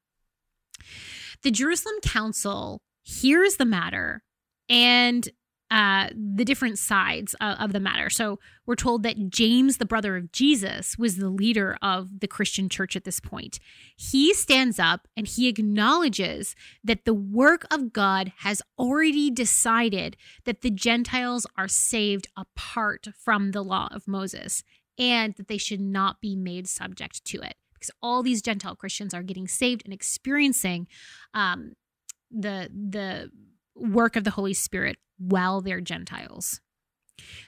The 1.42 1.50
Jerusalem 1.50 1.96
Council 2.02 2.80
hears 3.02 3.56
the 3.56 3.64
matter 3.64 4.22
and 4.68 5.28
uh, 5.74 6.08
the 6.14 6.44
different 6.44 6.78
sides 6.78 7.34
of, 7.40 7.58
of 7.58 7.72
the 7.72 7.80
matter. 7.80 8.08
So 8.08 8.38
we're 8.64 8.76
told 8.76 9.02
that 9.02 9.28
James, 9.28 9.78
the 9.78 9.84
brother 9.84 10.16
of 10.16 10.30
Jesus, 10.30 10.96
was 10.96 11.16
the 11.16 11.28
leader 11.28 11.76
of 11.82 12.20
the 12.20 12.28
Christian 12.28 12.68
church 12.68 12.94
at 12.94 13.02
this 13.02 13.18
point. 13.18 13.58
He 13.96 14.32
stands 14.34 14.78
up 14.78 15.08
and 15.16 15.26
he 15.26 15.48
acknowledges 15.48 16.54
that 16.84 17.04
the 17.04 17.12
work 17.12 17.66
of 17.72 17.92
God 17.92 18.32
has 18.38 18.62
already 18.78 19.32
decided 19.32 20.16
that 20.44 20.60
the 20.60 20.70
Gentiles 20.70 21.44
are 21.58 21.66
saved 21.66 22.28
apart 22.36 23.08
from 23.18 23.50
the 23.50 23.64
law 23.64 23.88
of 23.90 24.06
Moses 24.06 24.62
and 24.96 25.34
that 25.34 25.48
they 25.48 25.58
should 25.58 25.80
not 25.80 26.20
be 26.20 26.36
made 26.36 26.68
subject 26.68 27.24
to 27.24 27.38
it. 27.38 27.56
Because 27.72 27.90
all 28.00 28.22
these 28.22 28.42
Gentile 28.42 28.76
Christians 28.76 29.12
are 29.12 29.24
getting 29.24 29.48
saved 29.48 29.82
and 29.84 29.92
experiencing 29.92 30.86
um, 31.34 31.72
the 32.30 32.70
the 32.72 33.32
work 33.74 34.16
of 34.16 34.24
the 34.24 34.30
Holy 34.30 34.54
Spirit 34.54 34.96
while 35.18 35.60
they're 35.60 35.80
Gentiles. 35.80 36.60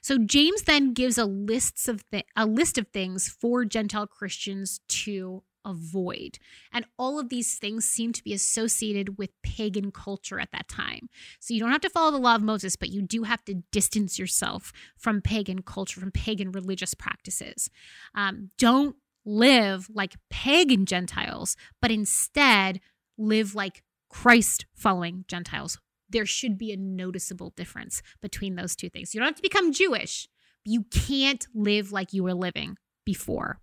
So 0.00 0.18
James 0.18 0.62
then 0.62 0.94
gives 0.94 1.18
a 1.18 1.24
lists 1.24 1.88
of 1.88 2.08
th- 2.10 2.26
a 2.36 2.46
list 2.46 2.78
of 2.78 2.88
things 2.88 3.28
for 3.28 3.64
Gentile 3.64 4.06
Christians 4.06 4.80
to 4.88 5.42
avoid. 5.64 6.38
And 6.72 6.86
all 6.96 7.18
of 7.18 7.28
these 7.28 7.58
things 7.58 7.84
seem 7.84 8.12
to 8.12 8.22
be 8.22 8.32
associated 8.32 9.18
with 9.18 9.30
pagan 9.42 9.90
culture 9.90 10.38
at 10.38 10.52
that 10.52 10.68
time. 10.68 11.08
So 11.40 11.52
you 11.52 11.60
don't 11.60 11.72
have 11.72 11.80
to 11.80 11.90
follow 11.90 12.12
the 12.12 12.18
law 12.18 12.36
of 12.36 12.42
Moses, 12.42 12.76
but 12.76 12.90
you 12.90 13.02
do 13.02 13.24
have 13.24 13.44
to 13.46 13.54
distance 13.72 14.18
yourself 14.18 14.72
from 14.96 15.20
pagan 15.20 15.62
culture, 15.62 16.00
from 16.00 16.12
pagan 16.12 16.52
religious 16.52 16.94
practices. 16.94 17.68
Um, 18.14 18.50
don't 18.58 18.94
live 19.24 19.88
like 19.92 20.14
pagan 20.30 20.86
Gentiles, 20.86 21.56
but 21.82 21.90
instead 21.90 22.80
live 23.18 23.56
like 23.56 23.82
Christ 24.08 24.66
following 24.72 25.24
Gentiles 25.26 25.78
there 26.08 26.26
should 26.26 26.58
be 26.58 26.72
a 26.72 26.76
noticeable 26.76 27.50
difference 27.56 28.02
between 28.20 28.56
those 28.56 28.76
two 28.76 28.88
things. 28.88 29.14
You 29.14 29.20
don't 29.20 29.28
have 29.28 29.36
to 29.36 29.42
become 29.42 29.72
Jewish, 29.72 30.28
but 30.64 30.72
you 30.72 30.84
can't 30.84 31.46
live 31.54 31.92
like 31.92 32.12
you 32.12 32.22
were 32.22 32.34
living 32.34 32.76
before. 33.04 33.60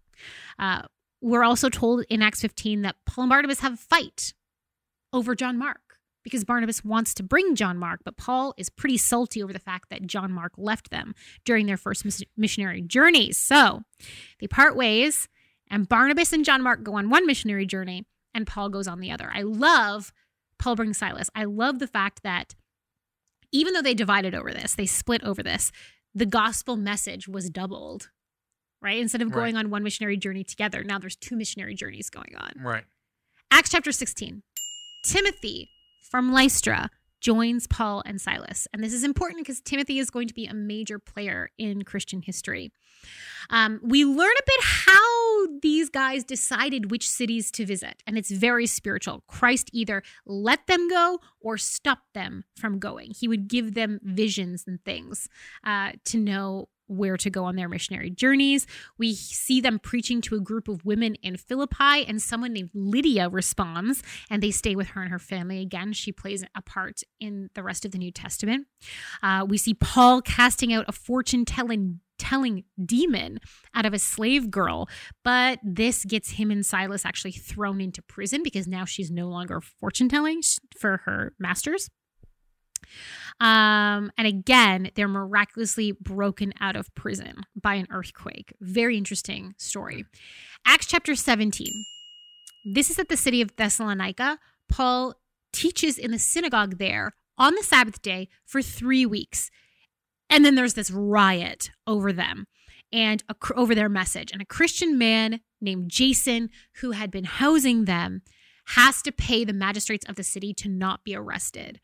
Uh, 0.59 0.83
we're 1.21 1.43
also 1.43 1.69
told 1.69 2.03
in 2.09 2.21
Acts 2.21 2.41
15 2.41 2.81
that 2.81 2.97
Paul 3.05 3.23
and 3.23 3.29
Barnabas 3.29 3.61
have 3.61 3.73
a 3.73 3.77
fight 3.77 4.33
over 5.13 5.35
John 5.35 5.57
Mark 5.57 5.79
because 6.23 6.43
Barnabas 6.43 6.83
wants 6.83 7.13
to 7.15 7.23
bring 7.23 7.55
John 7.55 7.77
Mark, 7.77 8.01
but 8.03 8.17
Paul 8.17 8.53
is 8.57 8.69
pretty 8.69 8.97
salty 8.97 9.43
over 9.43 9.53
the 9.53 9.59
fact 9.59 9.89
that 9.89 10.07
John 10.07 10.31
Mark 10.31 10.53
left 10.57 10.89
them 10.89 11.13
during 11.45 11.65
their 11.65 11.77
first 11.77 12.05
missionary 12.37 12.81
journeys. 12.81 13.37
So 13.37 13.83
they 14.39 14.47
part 14.47 14.75
ways, 14.75 15.27
and 15.69 15.87
Barnabas 15.87 16.33
and 16.33 16.45
John 16.45 16.61
Mark 16.61 16.83
go 16.83 16.95
on 16.95 17.09
one 17.09 17.27
missionary 17.27 17.65
journey, 17.65 18.05
and 18.33 18.47
Paul 18.47 18.69
goes 18.69 18.87
on 18.87 18.99
the 18.99 19.11
other. 19.11 19.31
I 19.33 19.41
love 19.41 20.13
Paul 20.63 20.77
brings 20.77 20.97
Silas. 20.97 21.29
I 21.35 21.43
love 21.43 21.79
the 21.79 21.87
fact 21.87 22.23
that 22.23 22.55
even 23.51 23.73
though 23.73 23.81
they 23.81 23.93
divided 23.93 24.33
over 24.33 24.53
this, 24.53 24.75
they 24.75 24.85
split 24.85 25.21
over 25.21 25.43
this, 25.43 25.73
the 26.15 26.25
gospel 26.25 26.77
message 26.77 27.27
was 27.27 27.49
doubled, 27.49 28.09
right? 28.81 28.97
Instead 28.97 29.21
of 29.21 29.29
going 29.29 29.55
right. 29.55 29.65
on 29.65 29.71
one 29.71 29.83
missionary 29.83 30.15
journey 30.15 30.45
together, 30.45 30.81
now 30.81 30.99
there's 30.99 31.17
two 31.17 31.35
missionary 31.35 31.75
journeys 31.75 32.09
going 32.09 32.33
on. 32.37 32.53
Right. 32.63 32.85
Acts 33.51 33.71
chapter 33.71 33.91
16. 33.91 34.41
Timothy 35.05 35.69
from 36.09 36.31
Lystra 36.31 36.89
joins 37.19 37.67
Paul 37.67 38.01
and 38.05 38.21
Silas. 38.21 38.65
And 38.73 38.81
this 38.81 38.93
is 38.93 39.03
important 39.03 39.45
because 39.45 39.59
Timothy 39.59 39.99
is 39.99 40.09
going 40.09 40.29
to 40.29 40.33
be 40.33 40.45
a 40.45 40.53
major 40.53 40.97
player 40.97 41.49
in 41.57 41.83
Christian 41.83 42.21
history. 42.21 42.71
Um, 43.49 43.81
we 43.83 44.05
learn 44.05 44.31
a 44.31 44.45
bit 44.45 44.63
how 44.63 45.22
these 45.61 45.89
guys 45.89 46.23
decided 46.23 46.91
which 46.91 47.09
cities 47.09 47.51
to 47.51 47.65
visit, 47.65 48.01
and 48.05 48.17
it's 48.17 48.31
very 48.31 48.67
spiritual. 48.67 49.23
Christ 49.27 49.69
either 49.73 50.03
let 50.25 50.67
them 50.67 50.89
go 50.89 51.19
or 51.41 51.57
stopped 51.57 52.13
them 52.13 52.43
from 52.57 52.79
going. 52.79 53.11
He 53.11 53.27
would 53.27 53.47
give 53.47 53.73
them 53.73 53.99
visions 54.03 54.63
and 54.67 54.83
things 54.83 55.29
uh, 55.65 55.93
to 56.05 56.17
know 56.17 56.69
where 56.87 57.17
to 57.17 57.29
go 57.29 57.45
on 57.45 57.55
their 57.55 57.69
missionary 57.69 58.09
journeys. 58.09 58.67
We 58.97 59.13
see 59.15 59.61
them 59.61 59.79
preaching 59.79 60.21
to 60.21 60.35
a 60.35 60.39
group 60.39 60.67
of 60.67 60.85
women 60.85 61.15
in 61.15 61.37
Philippi, 61.37 62.05
and 62.05 62.21
someone 62.21 62.53
named 62.53 62.71
Lydia 62.73 63.29
responds, 63.29 64.03
and 64.29 64.43
they 64.43 64.51
stay 64.51 64.75
with 64.75 64.89
her 64.89 65.01
and 65.01 65.11
her 65.11 65.19
family. 65.19 65.59
Again, 65.61 65.93
she 65.93 66.11
plays 66.11 66.43
a 66.55 66.61
part 66.61 67.01
in 67.19 67.49
the 67.55 67.63
rest 67.63 67.85
of 67.85 67.91
the 67.91 67.97
New 67.97 68.11
Testament. 68.11 68.67
Uh, 69.21 69.45
we 69.47 69.57
see 69.57 69.73
Paul 69.73 70.21
casting 70.21 70.73
out 70.73 70.85
a 70.87 70.91
fortune 70.91 71.45
telling 71.45 72.01
telling 72.23 72.63
demon 72.85 73.39
out 73.75 73.85
of 73.85 73.93
a 73.93 73.99
slave 73.99 74.49
girl 74.49 74.87
but 75.23 75.59
this 75.63 76.05
gets 76.05 76.31
him 76.31 76.49
and 76.49 76.65
silas 76.65 77.05
actually 77.05 77.31
thrown 77.31 77.81
into 77.81 78.01
prison 78.01 78.41
because 78.43 78.67
now 78.67 78.85
she's 78.85 79.11
no 79.11 79.27
longer 79.27 79.59
fortune 79.59 80.07
telling 80.07 80.41
for 80.77 81.01
her 81.05 81.33
masters 81.37 81.89
um, 83.39 84.11
and 84.17 84.27
again, 84.27 84.91
they're 84.95 85.07
miraculously 85.07 85.93
broken 85.93 86.53
out 86.59 86.75
of 86.75 86.93
prison 86.95 87.43
by 87.59 87.75
an 87.75 87.87
earthquake. 87.89 88.53
Very 88.61 88.97
interesting 88.97 89.55
story. 89.57 90.05
Acts 90.65 90.87
chapter 90.87 91.15
17. 91.15 91.67
This 92.73 92.89
is 92.89 92.99
at 92.99 93.09
the 93.09 93.17
city 93.17 93.41
of 93.41 93.55
Thessalonica. 93.55 94.39
Paul 94.69 95.15
teaches 95.51 95.97
in 95.97 96.11
the 96.11 96.19
synagogue 96.19 96.77
there 96.77 97.13
on 97.37 97.55
the 97.55 97.63
Sabbath 97.63 98.01
day 98.01 98.29
for 98.45 98.61
three 98.61 99.05
weeks. 99.05 99.49
And 100.33 100.43
then 100.43 100.55
there's 100.55 100.73
this 100.73 100.89
riot 100.89 101.69
over 101.85 102.11
them 102.11 102.47
and 102.91 103.23
a, 103.29 103.35
over 103.55 103.75
their 103.75 103.87
message. 103.87 104.31
And 104.31 104.41
a 104.41 104.45
Christian 104.45 104.97
man 104.97 105.41
named 105.61 105.91
Jason, 105.91 106.49
who 106.77 106.89
had 106.89 107.11
been 107.11 107.25
housing 107.25 107.85
them, 107.85 108.23
has 108.69 109.03
to 109.03 109.11
pay 109.11 109.43
the 109.43 109.53
magistrates 109.53 110.09
of 110.09 110.15
the 110.15 110.23
city 110.23 110.51
to 110.55 110.69
not 110.69 111.03
be 111.03 111.15
arrested. 111.15 111.79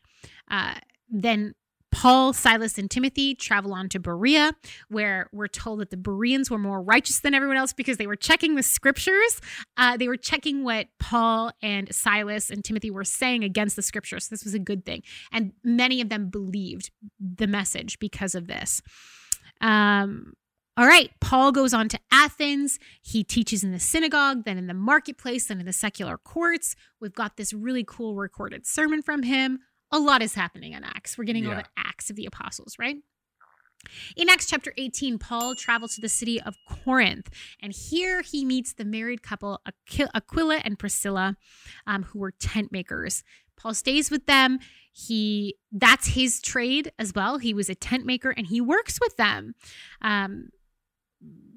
Uh, 0.50 0.80
then 1.08 1.54
Paul, 1.92 2.34
Silas, 2.34 2.78
and 2.78 2.90
Timothy 2.90 3.36
travel 3.36 3.74
on 3.74 3.90
to 3.90 4.00
Berea, 4.00 4.54
where 4.90 5.30
we're 5.32 5.48
told 5.48 5.80
that 5.80 5.90
the 5.90 5.98
Bereans 5.98 6.50
were 6.50 6.58
more 6.58 6.82
righteous 6.82 7.20
than 7.20 7.34
everyone 7.34 7.58
else 7.58 7.74
because 7.74 7.98
they 7.98 8.08
were 8.08 8.16
checking 8.16 8.56
the 8.56 8.64
scriptures. 8.64 9.42
Uh, 9.78 9.98
they 9.98 10.08
were 10.08 10.18
checking 10.18 10.64
what 10.64 10.88
Paul 11.00 11.52
and 11.62 11.94
Silas 11.94 12.50
and 12.50 12.64
Timothy 12.64 12.92
were 12.92 13.04
saying 13.04 13.44
against 13.44 13.76
the 13.76 13.82
scriptures. 13.82 14.28
So 14.28 14.36
this 14.36 14.44
was 14.44 14.54
a 14.54 14.60
good 14.60 14.86
thing. 14.86 15.04
And 15.32 15.54
many 15.64 16.02
of 16.02 16.10
them 16.10 16.30
believed 16.30 16.92
the 17.20 17.48
message 17.48 18.00
because 18.00 18.36
of 18.36 18.48
this. 18.48 18.82
Um, 19.62 20.34
all 20.78 20.88
right, 20.88 21.12
Paul 21.20 21.52
goes 21.52 21.74
on 21.74 21.90
to 21.90 22.00
Athens. 22.10 22.80
He 23.02 23.26
teaches 23.26 23.66
in 23.66 23.74
the 23.74 23.80
synagogue, 23.80 24.46
then 24.46 24.58
in 24.58 24.68
the 24.68 24.74
marketplace, 24.74 25.48
then 25.48 25.60
in 25.60 25.66
the 25.66 25.74
secular 25.74 26.18
courts. 26.18 26.74
We've 27.02 27.14
got 27.14 27.36
this 27.36 27.52
really 27.52 27.84
cool 27.84 28.16
recorded 28.16 28.66
sermon 28.66 29.02
from 29.02 29.24
him 29.24 29.60
a 29.92 30.00
lot 30.00 30.22
is 30.22 30.36
happening 30.36 30.74
in 30.74 30.84
Acts. 30.84 31.18
We're 31.18 31.24
getting 31.24 31.44
yeah. 31.44 31.50
all 31.50 31.56
the 31.58 31.66
Acts 31.78 32.10
of 32.10 32.16
the 32.16 32.26
Apostles, 32.26 32.76
right? 32.80 32.98
In 34.16 34.30
Acts 34.30 34.48
chapter 34.48 34.74
18, 34.78 35.18
Paul 35.20 35.56
travels 35.56 35.96
to 35.96 36.02
the 36.02 36.10
city 36.10 36.42
of 36.42 36.56
Corinth, 36.68 37.30
and 37.62 37.74
here 37.74 38.22
he 38.22 38.44
meets 38.44 38.74
the 38.74 38.86
married 38.86 39.24
couple 39.24 39.62
Aquila 40.14 40.62
and 40.66 40.78
Priscilla, 40.78 41.38
um, 41.88 42.04
who 42.04 42.20
were 42.20 42.32
tent 42.32 42.72
makers. 42.72 43.24
Paul 43.56 43.74
stays 43.74 44.12
with 44.12 44.26
them. 44.26 44.60
He 44.92 45.56
that's 45.72 46.08
his 46.08 46.42
trade 46.42 46.92
as 47.00 47.14
well. 47.14 47.38
He 47.38 47.54
was 47.54 47.70
a 47.70 47.76
tent 47.76 48.06
maker, 48.06 48.32
and 48.32 48.48
he 48.48 48.60
works 48.60 49.00
with 49.00 49.16
them, 49.18 49.56
um, 50.02 50.50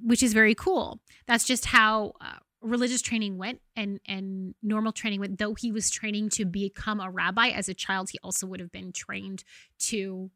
which 0.02 0.22
is 0.22 0.32
very 0.32 0.54
cool. 0.54 1.00
That's 1.26 1.46
just 1.46 1.66
how 1.66 2.12
uh, 2.20 2.38
religious 2.62 3.02
training 3.02 3.38
went 3.38 3.60
and 3.76 4.00
and 4.06 4.54
normal 4.62 4.92
training 4.92 5.20
went 5.20 5.38
though 5.38 5.54
he 5.54 5.72
was 5.72 5.90
training 5.90 6.28
to 6.28 6.44
become 6.44 7.00
a 7.00 7.10
rabbi 7.10 7.48
as 7.48 7.68
a 7.68 7.74
child 7.74 8.10
he 8.10 8.18
also 8.22 8.46
would 8.46 8.60
have 8.60 8.72
been 8.72 8.92
trained 8.92 9.44
to 9.78 10.30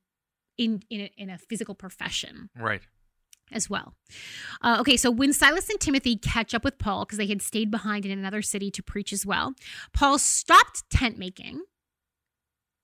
in 0.58 0.82
in 0.90 1.02
a, 1.02 1.10
in 1.16 1.30
a 1.30 1.38
physical 1.38 1.74
profession 1.74 2.50
right. 2.58 2.82
as 3.52 3.70
well. 3.70 3.94
Uh, 4.62 4.76
okay 4.80 4.96
so 4.96 5.10
when 5.10 5.32
silas 5.32 5.70
and 5.70 5.80
timothy 5.80 6.16
catch 6.16 6.54
up 6.54 6.64
with 6.64 6.78
paul 6.78 7.04
because 7.04 7.18
they 7.18 7.26
had 7.26 7.42
stayed 7.42 7.70
behind 7.70 8.04
in 8.04 8.10
another 8.10 8.42
city 8.42 8.70
to 8.70 8.82
preach 8.82 9.12
as 9.12 9.24
well 9.24 9.54
paul 9.92 10.18
stopped 10.18 10.88
tent 10.90 11.18
making 11.18 11.62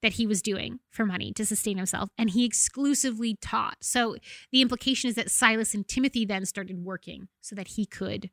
that 0.03 0.15
he 0.15 0.27
was 0.27 0.43
doing 0.43 0.81
for 0.91 1.07
money 1.07 1.33
to 1.33 1.47
sustain 1.47 1.77
himself 1.77 2.11
and 2.19 2.31
he 2.31 2.45
exclusively 2.45 3.37
taught. 3.41 3.77
So 3.81 4.17
the 4.51 4.61
implication 4.61 5.09
is 5.09 5.15
that 5.15 5.31
silas 5.31 5.75
and 5.75 5.87
timothy 5.87 6.25
then 6.25 6.45
started 6.45 6.85
working 6.85 7.29
so 7.41 7.55
that 7.55 7.69
he 7.69 7.87
could 7.87 8.31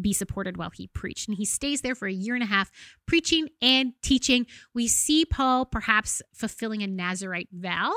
be 0.00 0.12
supported 0.12 0.56
while 0.56 0.70
he 0.70 0.86
preached. 0.88 1.28
And 1.28 1.36
he 1.36 1.44
stays 1.44 1.80
there 1.80 1.94
for 1.94 2.08
a 2.08 2.12
year 2.12 2.34
and 2.34 2.42
a 2.42 2.46
half, 2.46 2.70
preaching 3.06 3.48
and 3.60 3.92
teaching. 4.02 4.46
We 4.74 4.88
see 4.88 5.24
Paul 5.24 5.66
perhaps 5.66 6.22
fulfilling 6.32 6.82
a 6.82 6.86
Nazarite 6.86 7.48
vow 7.52 7.92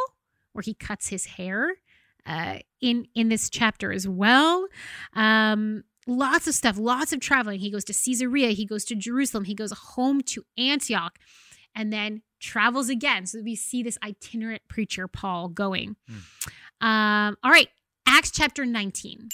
where 0.53 0.63
he 0.63 0.73
cuts 0.73 1.10
his 1.10 1.25
hair 1.25 1.75
uh, 2.25 2.60
in 2.81 3.08
in 3.15 3.29
this 3.29 3.49
chapter 3.49 3.91
as 3.91 4.08
well. 4.08 4.67
Um, 5.13 5.84
lots 6.08 6.47
of 6.47 6.55
stuff, 6.55 6.77
lots 6.77 7.13
of 7.13 7.19
traveling. 7.19 7.60
He 7.60 7.71
goes 7.71 7.84
to 7.86 7.93
Caesarea, 7.93 8.49
he 8.49 8.65
goes 8.65 8.86
to 8.86 8.95
Jerusalem, 8.95 9.45
he 9.45 9.55
goes 9.55 9.71
home 9.71 10.21
to 10.21 10.43
Antioch, 10.58 11.19
and 11.75 11.91
then 11.91 12.21
travels 12.39 12.89
again. 12.89 13.25
So 13.25 13.41
we 13.43 13.55
see 13.55 13.84
this 13.84 13.97
itinerant 14.03 14.63
preacher 14.67 15.08
Paul 15.08 15.49
going. 15.49 15.95
Mm. 16.10 16.86
Um, 16.86 17.38
all 17.43 17.51
right, 17.51 17.69
Acts 18.08 18.31
chapter 18.31 18.65
19. 18.65 19.29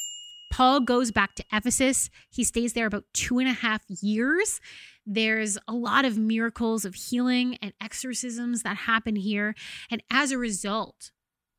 Paul 0.52 0.82
goes 0.82 1.12
back 1.12 1.34
to 1.36 1.46
Ephesus. 1.52 2.10
He 2.30 2.44
stays 2.44 2.74
there 2.74 2.86
about 2.86 3.06
two 3.14 3.40
and 3.40 3.48
a 3.48 3.54
half 3.54 3.82
years. 3.90 4.60
There's 5.06 5.58
a 5.68 5.74
lot 5.74 6.06
of 6.06 6.18
miracles 6.18 6.86
of 6.86 6.94
healing 6.94 7.58
and 7.62 7.74
exorcisms 7.82 8.62
that 8.64 8.78
happen 8.78 9.16
here. 9.16 9.56
And 9.90 10.04
as 10.12 10.32
a 10.32 10.38
result, 10.38 11.12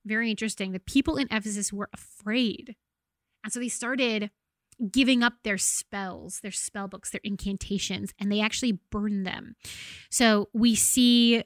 very 0.04 0.30
interesting, 0.30 0.72
the 0.72 0.78
people 0.78 1.16
in 1.16 1.26
Ephesus 1.30 1.72
were 1.72 1.88
afraid. 1.92 2.76
And 3.42 3.52
so 3.52 3.58
they 3.58 3.68
started 3.68 4.30
giving 4.90 5.22
up 5.22 5.34
their 5.42 5.58
spells, 5.58 6.40
their 6.40 6.52
spell 6.52 6.88
books, 6.88 7.10
their 7.10 7.20
incantations, 7.24 8.12
and 8.18 8.30
they 8.30 8.40
actually 8.40 8.78
burned 8.90 9.26
them. 9.26 9.54
So 10.10 10.48
we 10.52 10.74
see 10.74 11.42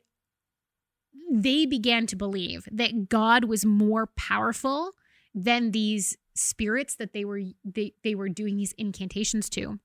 they 1.31 1.67
began 1.67 2.07
to 2.07 2.17
believe 2.17 2.69
that 2.71 3.09
God 3.09 3.45
was 3.45 3.65
more 3.65 4.09
powerful 4.17 4.93
than 5.35 5.71
these 5.71 6.17
spirits 6.37 6.95
that 6.97 7.13
they 7.13 7.25
were 7.25 7.41
they, 7.65 7.95
they 8.05 8.15
were 8.15 8.29
doing 8.29 8.57
these 8.57 8.75
incantations 8.79 9.49
to 9.51 9.79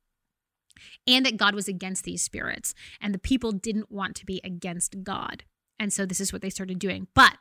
and 1.07 1.25
that 1.25 1.37
God 1.37 1.55
was 1.55 1.67
against 1.67 2.03
these 2.03 2.21
spirits 2.21 2.73
and 2.99 3.13
the 3.13 3.19
people 3.19 3.51
didn't 3.51 3.91
want 3.91 4.15
to 4.17 4.25
be 4.25 4.41
against 4.43 5.03
God. 5.03 5.43
And 5.79 5.91
so 5.91 6.05
this 6.05 6.19
is 6.19 6.31
what 6.31 6.41
they 6.41 6.49
started 6.49 6.79
doing. 6.79 7.07
But 7.13 7.37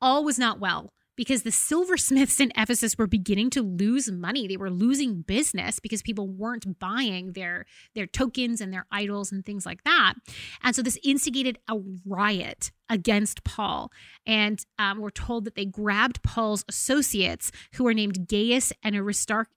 all 0.00 0.24
was 0.24 0.38
not 0.38 0.60
well 0.60 0.92
because 1.20 1.42
the 1.42 1.52
silversmiths 1.52 2.40
in 2.40 2.50
Ephesus 2.56 2.96
were 2.96 3.06
beginning 3.06 3.50
to 3.50 3.60
lose 3.60 4.10
money. 4.10 4.48
They 4.48 4.56
were 4.56 4.70
losing 4.70 5.20
business 5.20 5.78
because 5.78 6.00
people 6.00 6.26
weren't 6.26 6.78
buying 6.78 7.34
their 7.34 7.66
their 7.94 8.06
tokens 8.06 8.62
and 8.62 8.72
their 8.72 8.86
idols 8.90 9.30
and 9.30 9.44
things 9.44 9.66
like 9.66 9.84
that. 9.84 10.14
And 10.62 10.74
so 10.74 10.80
this 10.80 10.98
instigated 11.04 11.58
a 11.68 11.76
riot 12.06 12.70
against 12.88 13.44
Paul. 13.44 13.92
And 14.24 14.64
um, 14.78 14.98
we're 14.98 15.10
told 15.10 15.44
that 15.44 15.56
they 15.56 15.66
grabbed 15.66 16.22
Paul's 16.22 16.64
associates, 16.70 17.52
who 17.74 17.86
are 17.86 17.92
named 17.92 18.26
Gaius 18.26 18.72
and 18.82 18.96
Aristarch- 18.96 19.50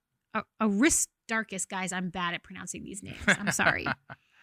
Aristarchus. 0.59 1.63
Guys, 1.63 1.93
I'm 1.93 2.09
bad 2.09 2.33
at 2.33 2.43
pronouncing 2.43 2.83
these 2.83 3.01
names. 3.01 3.23
I'm 3.25 3.53
sorry. 3.53 3.85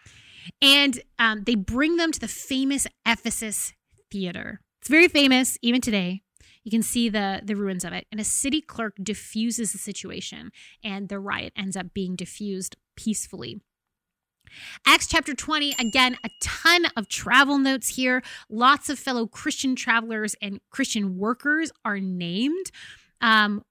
and 0.61 0.99
um, 1.19 1.43
they 1.43 1.53
bring 1.53 1.97
them 1.97 2.11
to 2.13 2.19
the 2.19 2.27
famous 2.27 2.87
Ephesus 3.05 3.73
theater. 4.11 4.61
It's 4.81 4.89
very 4.89 5.07
famous 5.07 5.59
even 5.61 5.81
today. 5.81 6.23
You 6.63 6.71
can 6.71 6.83
see 6.83 7.09
the 7.09 7.41
the 7.43 7.55
ruins 7.55 7.83
of 7.83 7.93
it. 7.93 8.07
And 8.11 8.19
a 8.19 8.25
city 8.25 8.61
clerk 8.61 8.95
diffuses 9.01 9.71
the 9.71 9.77
situation, 9.77 10.51
and 10.83 11.09
the 11.09 11.19
riot 11.19 11.53
ends 11.55 11.75
up 11.75 11.93
being 11.93 12.15
diffused 12.15 12.75
peacefully. 12.95 13.61
Acts 14.85 15.07
chapter 15.07 15.33
20, 15.33 15.75
again, 15.79 16.17
a 16.25 16.29
ton 16.41 16.85
of 16.97 17.07
travel 17.07 17.57
notes 17.57 17.95
here. 17.95 18.21
Lots 18.49 18.89
of 18.89 18.99
fellow 18.99 19.25
Christian 19.25 19.75
travelers 19.75 20.35
and 20.41 20.59
Christian 20.69 21.17
workers 21.17 21.71
are 21.85 21.99
named. 21.99 22.71
Um, 23.21 23.63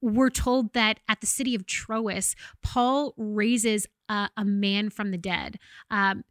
we're 0.00 0.30
told 0.30 0.72
that 0.72 1.00
at 1.08 1.20
the 1.20 1.26
city 1.26 1.54
of 1.54 1.66
Troas, 1.66 2.34
Paul 2.62 3.14
raises 3.16 3.86
a, 4.08 4.30
a 4.36 4.44
man 4.44 4.90
from 4.90 5.10
the 5.10 5.18
dead. 5.18 5.58
Um, 5.90 6.24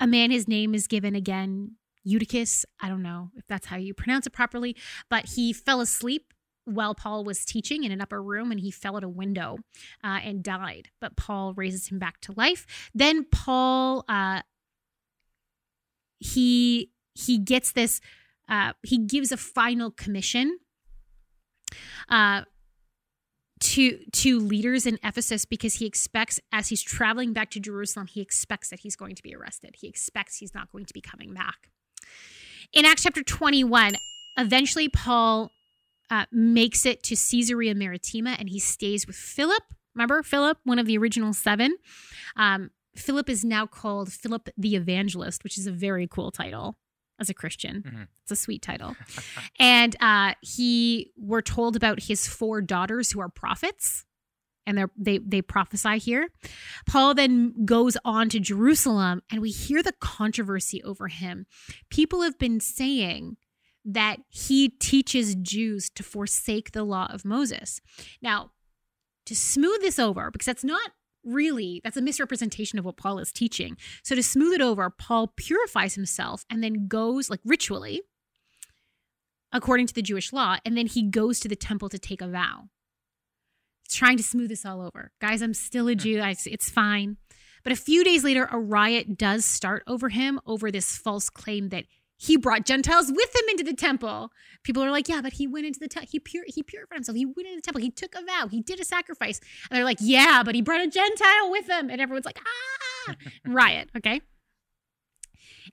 a 0.00 0.06
man, 0.06 0.30
his 0.30 0.48
name 0.48 0.74
is 0.74 0.86
given 0.86 1.14
again 1.14 1.76
Eutychus. 2.04 2.64
I 2.80 2.88
don't 2.88 3.02
know 3.02 3.30
if 3.36 3.46
that's 3.46 3.66
how 3.66 3.76
you 3.76 3.94
pronounce 3.94 4.26
it 4.26 4.32
properly, 4.32 4.76
but 5.10 5.26
he 5.30 5.52
fell 5.52 5.80
asleep 5.80 6.32
while 6.64 6.94
Paul 6.94 7.24
was 7.24 7.44
teaching 7.44 7.84
in 7.84 7.92
an 7.92 8.00
upper 8.00 8.22
room 8.22 8.50
and 8.50 8.60
he 8.60 8.70
fell 8.70 8.96
out 8.96 9.04
a 9.04 9.08
window 9.08 9.58
uh, 10.02 10.20
and 10.22 10.42
died. 10.42 10.88
But 11.00 11.16
Paul 11.16 11.54
raises 11.54 11.88
him 11.88 11.98
back 11.98 12.20
to 12.22 12.34
life. 12.36 12.66
Then 12.94 13.24
Paul, 13.24 14.04
uh, 14.08 14.42
he 16.20 16.90
he 17.14 17.38
gets 17.38 17.72
this. 17.72 18.00
Uh, 18.48 18.72
he 18.82 18.98
gives 18.98 19.32
a 19.32 19.36
final 19.36 19.90
commission 19.90 20.58
uh, 22.08 22.42
to 23.60 23.98
to 24.12 24.38
leaders 24.38 24.86
in 24.86 24.98
Ephesus 25.02 25.44
because 25.44 25.74
he 25.74 25.86
expects 25.86 26.40
as 26.52 26.68
he's 26.68 26.82
traveling 26.82 27.32
back 27.32 27.50
to 27.50 27.60
Jerusalem, 27.60 28.06
he 28.06 28.20
expects 28.20 28.70
that 28.70 28.80
he's 28.80 28.96
going 28.96 29.14
to 29.14 29.22
be 29.22 29.34
arrested. 29.34 29.76
He 29.78 29.88
expects 29.88 30.36
he's 30.36 30.54
not 30.54 30.70
going 30.70 30.84
to 30.86 30.94
be 30.94 31.00
coming 31.00 31.32
back. 31.32 31.70
In 32.74 32.84
Acts 32.84 33.04
chapter 33.04 33.22
21, 33.22 33.94
eventually 34.36 34.88
Paul 34.88 35.52
uh, 36.10 36.24
makes 36.32 36.84
it 36.84 37.04
to 37.04 37.14
Caesarea 37.14 37.72
Maritima 37.72 38.36
and 38.38 38.48
he 38.48 38.58
stays 38.58 39.06
with 39.06 39.14
Philip. 39.14 39.62
Remember 39.94 40.24
Philip, 40.24 40.58
one 40.64 40.80
of 40.80 40.86
the 40.86 40.98
original 40.98 41.32
seven? 41.32 41.76
Um, 42.36 42.72
Philip 42.96 43.30
is 43.30 43.44
now 43.44 43.64
called 43.66 44.12
Philip 44.12 44.48
the 44.56 44.74
Evangelist, 44.74 45.44
which 45.44 45.56
is 45.56 45.68
a 45.68 45.72
very 45.72 46.08
cool 46.08 46.32
title 46.32 46.76
as 47.20 47.30
a 47.30 47.34
Christian. 47.34 47.84
Mm-hmm. 47.86 48.02
It's 48.22 48.32
a 48.32 48.36
sweet 48.36 48.60
title. 48.60 48.96
and 49.60 49.94
uh, 50.00 50.34
he, 50.42 51.12
we're 51.16 51.42
told 51.42 51.76
about 51.76 52.02
his 52.02 52.26
four 52.26 52.60
daughters 52.60 53.12
who 53.12 53.20
are 53.20 53.28
prophets 53.28 54.04
and 54.66 54.88
they 54.96 55.18
they 55.18 55.42
prophesy 55.42 55.98
here. 55.98 56.28
Paul 56.86 57.14
then 57.14 57.64
goes 57.64 57.96
on 58.04 58.28
to 58.30 58.40
Jerusalem, 58.40 59.22
and 59.30 59.40
we 59.40 59.50
hear 59.50 59.82
the 59.82 59.94
controversy 60.00 60.82
over 60.82 61.08
him. 61.08 61.46
People 61.90 62.22
have 62.22 62.38
been 62.38 62.60
saying 62.60 63.36
that 63.84 64.18
he 64.28 64.70
teaches 64.70 65.34
Jews 65.34 65.90
to 65.90 66.02
forsake 66.02 66.72
the 66.72 66.84
law 66.84 67.08
of 67.10 67.24
Moses. 67.24 67.80
Now, 68.22 68.52
to 69.26 69.34
smooth 69.34 69.80
this 69.80 69.98
over, 69.98 70.30
because 70.30 70.46
that's 70.46 70.64
not 70.64 70.92
really 71.24 71.80
that's 71.82 71.96
a 71.96 72.02
misrepresentation 72.02 72.78
of 72.78 72.84
what 72.84 72.96
Paul 72.96 73.18
is 73.18 73.32
teaching. 73.32 73.76
So 74.02 74.14
to 74.14 74.22
smooth 74.22 74.54
it 74.54 74.60
over, 74.60 74.90
Paul 74.90 75.32
purifies 75.36 75.94
himself 75.94 76.44
and 76.50 76.62
then 76.62 76.86
goes 76.86 77.30
like 77.30 77.40
ritually 77.44 78.02
according 79.54 79.86
to 79.86 79.94
the 79.94 80.02
Jewish 80.02 80.32
law, 80.32 80.56
and 80.64 80.76
then 80.76 80.86
he 80.86 81.02
goes 81.04 81.38
to 81.38 81.48
the 81.48 81.54
temple 81.54 81.88
to 81.88 81.98
take 81.98 82.20
a 82.20 82.26
vow 82.26 82.68
trying 83.88 84.16
to 84.16 84.22
smooth 84.22 84.48
this 84.48 84.64
all 84.64 84.80
over. 84.80 85.12
Guys, 85.20 85.42
I'm 85.42 85.54
still 85.54 85.88
a 85.88 85.92
hmm. 85.92 85.98
Jew. 85.98 86.20
I, 86.20 86.36
it's 86.46 86.70
fine. 86.70 87.16
But 87.62 87.72
a 87.72 87.76
few 87.76 88.04
days 88.04 88.24
later, 88.24 88.48
a 88.50 88.58
riot 88.58 89.16
does 89.16 89.44
start 89.44 89.82
over 89.86 90.10
him 90.10 90.38
over 90.46 90.70
this 90.70 90.96
false 90.98 91.30
claim 91.30 91.70
that 91.70 91.84
he 92.16 92.36
brought 92.36 92.64
Gentiles 92.64 93.10
with 93.10 93.34
him 93.34 93.44
into 93.50 93.64
the 93.64 93.74
temple. 93.74 94.30
People 94.62 94.84
are 94.84 94.90
like, 94.90 95.08
yeah, 95.08 95.20
but 95.20 95.32
he 95.34 95.46
went 95.46 95.66
into 95.66 95.80
the 95.80 95.88
temple. 95.88 96.08
He, 96.10 96.20
he 96.46 96.62
purified 96.62 96.96
himself. 96.96 97.16
He 97.16 97.26
went 97.26 97.48
into 97.48 97.56
the 97.56 97.62
temple. 97.62 97.80
He 97.80 97.90
took 97.90 98.14
a 98.14 98.24
vow. 98.24 98.48
He 98.48 98.60
did 98.60 98.80
a 98.80 98.84
sacrifice. 98.84 99.40
And 99.70 99.76
they're 99.76 99.84
like, 99.84 99.98
yeah, 100.00 100.42
but 100.44 100.54
he 100.54 100.62
brought 100.62 100.80
a 100.82 100.86
Gentile 100.86 101.50
with 101.50 101.68
him. 101.68 101.90
And 101.90 102.00
everyone's 102.00 102.26
like, 102.26 102.38
ah, 103.08 103.14
riot. 103.46 103.90
Okay. 103.96 104.20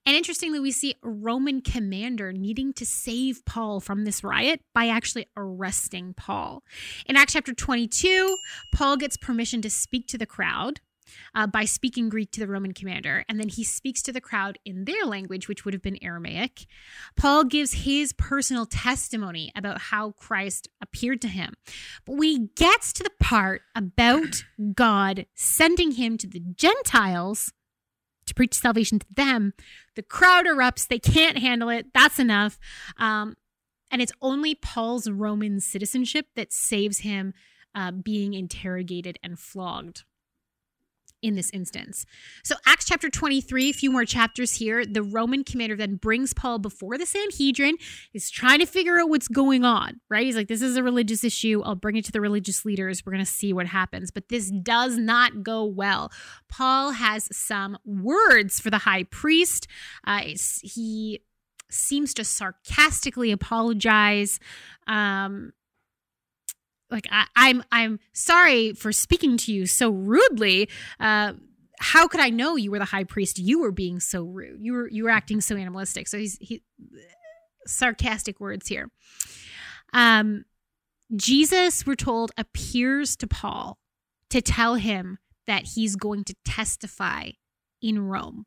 And 0.06 0.15
interestingly, 0.15 0.60
we 0.60 0.71
see 0.71 0.95
a 1.04 1.10
Roman 1.10 1.62
commander 1.62 2.32
needing 2.34 2.73
to 2.73 2.86
save 2.86 3.43
Paul 3.45 3.80
from 3.80 4.04
this 4.04 4.23
riot 4.23 4.62
by 4.73 4.88
actually 4.88 5.27
arresting 5.36 6.13
Paul. 6.13 6.63
In 7.06 7.15
Acts 7.15 7.34
chapter 7.34 7.54
22, 7.54 8.38
Paul 8.73 8.97
gets 8.97 9.17
permission 9.17 9.62
to 9.62 9.69
speak 9.69 10.08
to 10.08 10.17
the 10.17 10.25
crowd. 10.25 10.82
Uh, 11.36 11.45
by 11.45 11.65
speaking 11.65 12.08
Greek 12.08 12.32
to 12.32 12.39
the 12.39 12.47
Roman 12.47 12.73
commander, 12.73 13.25
and 13.27 13.38
then 13.38 13.49
he 13.49 13.65
speaks 13.65 14.01
to 14.04 14.13
the 14.13 14.21
crowd 14.21 14.58
in 14.63 14.86
their 14.86 15.04
language, 15.06 15.49
which 15.49 15.65
would 15.65 15.73
have 15.73 15.82
been 15.82 16.01
Aramaic. 16.01 16.65
Paul 17.17 17.43
gives 17.43 17.84
his 17.84 18.13
personal 18.13 18.65
testimony 18.65 19.51
about 19.54 19.82
how 19.82 20.12
Christ 20.12 20.69
appeared 20.82 21.21
to 21.23 21.27
him. 21.27 21.56
But 22.06 22.13
when 22.13 22.30
he 22.30 22.49
gets 22.56 22.93
to 22.93 23.04
the 23.04 23.12
part 23.19 23.63
about 23.75 24.45
God 24.73 25.25
sending 25.36 25.91
him 25.93 26.17
to 26.17 26.27
the 26.27 26.39
Gentiles, 26.39 27.51
to 28.26 28.34
preach 28.34 28.54
salvation 28.54 29.00
to 29.00 29.08
them. 29.14 29.54
The 29.96 30.04
crowd 30.04 30.46
erupts. 30.46 30.88
They 30.88 31.00
can't 31.00 31.38
handle 31.38 31.70
it. 31.70 31.88
That's 31.94 32.20
enough. 32.20 32.60
Um, 32.98 33.36
and 33.90 34.02
it's 34.02 34.14
only 34.22 34.56
Paul's 34.56 35.10
Roman 35.10 35.60
citizenship 35.60 36.28
that 36.36 36.54
saves 36.54 37.00
him 37.00 37.34
uh, 37.76 37.92
being 37.92 38.34
interrogated 38.34 39.20
and 39.22 39.38
flogged 39.38 40.04
in 41.22 41.36
this 41.36 41.50
instance. 41.52 42.06
So, 42.44 42.56
Acts 42.66 42.86
chapter 42.86 43.10
23, 43.10 43.70
a 43.70 43.74
few 43.74 43.92
more 43.92 44.06
chapters 44.06 44.56
here. 44.56 44.86
The 44.86 45.04
Roman 45.04 45.44
commander 45.44 45.76
then 45.76 45.96
brings 45.96 46.34
Paul 46.34 46.60
before 46.60 46.98
the 46.98 47.06
Sanhedrin, 47.06 47.78
is 48.14 48.30
trying 48.30 48.60
to 48.60 48.66
figure 48.66 49.00
out 49.00 49.10
what's 49.10 49.28
going 49.28 49.64
on, 49.64 50.00
right? 50.10 50.26
He's 50.26 50.36
like, 50.36 50.48
This 50.48 50.62
is 50.62 50.78
a 50.78 50.84
religious 50.84 51.24
issue. 51.24 51.62
I'll 51.64 51.76
bring 51.76 51.96
it 51.96 52.06
to 52.06 52.12
the 52.12 52.22
religious 52.22 52.66
leaders. 52.66 53.06
We're 53.06 53.14
going 53.14 53.26
to 53.26 53.32
see 53.32 53.54
what 53.54 53.68
happens. 53.68 54.12
But 54.12 54.30
this 54.30 54.52
does 54.64 54.98
not 54.98 55.44
go 55.44 55.66
well. 55.66 56.12
Paul 56.50 56.92
has 56.92 57.28
some 57.36 57.78
words 57.86 58.60
for 58.60 58.70
the 58.70 58.80
high 58.80 59.04
priest. 59.04 59.68
Uh, 60.06 60.22
he 60.64 61.22
seems 61.70 62.14
to 62.16 62.24
sarcastically 62.24 63.32
apologize. 63.32 64.40
Um, 64.88 65.54
like 66.91 67.08
I, 67.10 67.21
am 67.21 67.27
I'm, 67.36 67.63
I'm 67.71 67.99
sorry 68.13 68.73
for 68.73 68.91
speaking 68.91 69.38
to 69.38 69.54
you 69.54 69.65
so 69.65 69.89
rudely. 69.89 70.69
Uh, 70.99 71.34
how 71.80 72.08
could 72.08 72.19
I 72.19 72.30
know 72.30 72.56
you 72.58 72.69
were 72.69 72.80
the 72.80 72.86
high 72.86 73.06
priest? 73.06 73.39
You 73.39 73.62
were 73.62 73.71
being 73.71 73.99
so 73.99 74.23
rude. 74.23 74.60
You 74.62 74.73
were 74.73 74.89
you 74.89 75.06
were 75.06 75.10
acting 75.10 75.41
so 75.41 75.56
animalistic. 75.56 76.08
So 76.08 76.17
he's 76.17 76.38
he 76.39 76.62
sarcastic 77.65 78.39
words 78.39 78.67
here. 78.67 78.89
Um, 79.93 80.45
Jesus, 81.15 81.86
we're 81.86 81.95
told, 81.95 82.32
appears 82.38 83.15
to 83.17 83.27
Paul 83.27 83.77
to 84.30 84.41
tell 84.41 84.75
him 84.75 85.17
that 85.45 85.71
he's 85.75 85.95
going 85.95 86.23
to 86.25 86.36
testify 86.45 87.32
in 87.82 87.99
Rome 87.99 88.45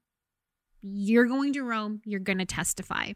you're 0.85 1.25
going 1.25 1.55
to 1.55 1.63
Rome, 1.63 2.03
you're 2.05 2.21
going 2.21 2.39
to 2.39 2.45
testify. 2.45 3.13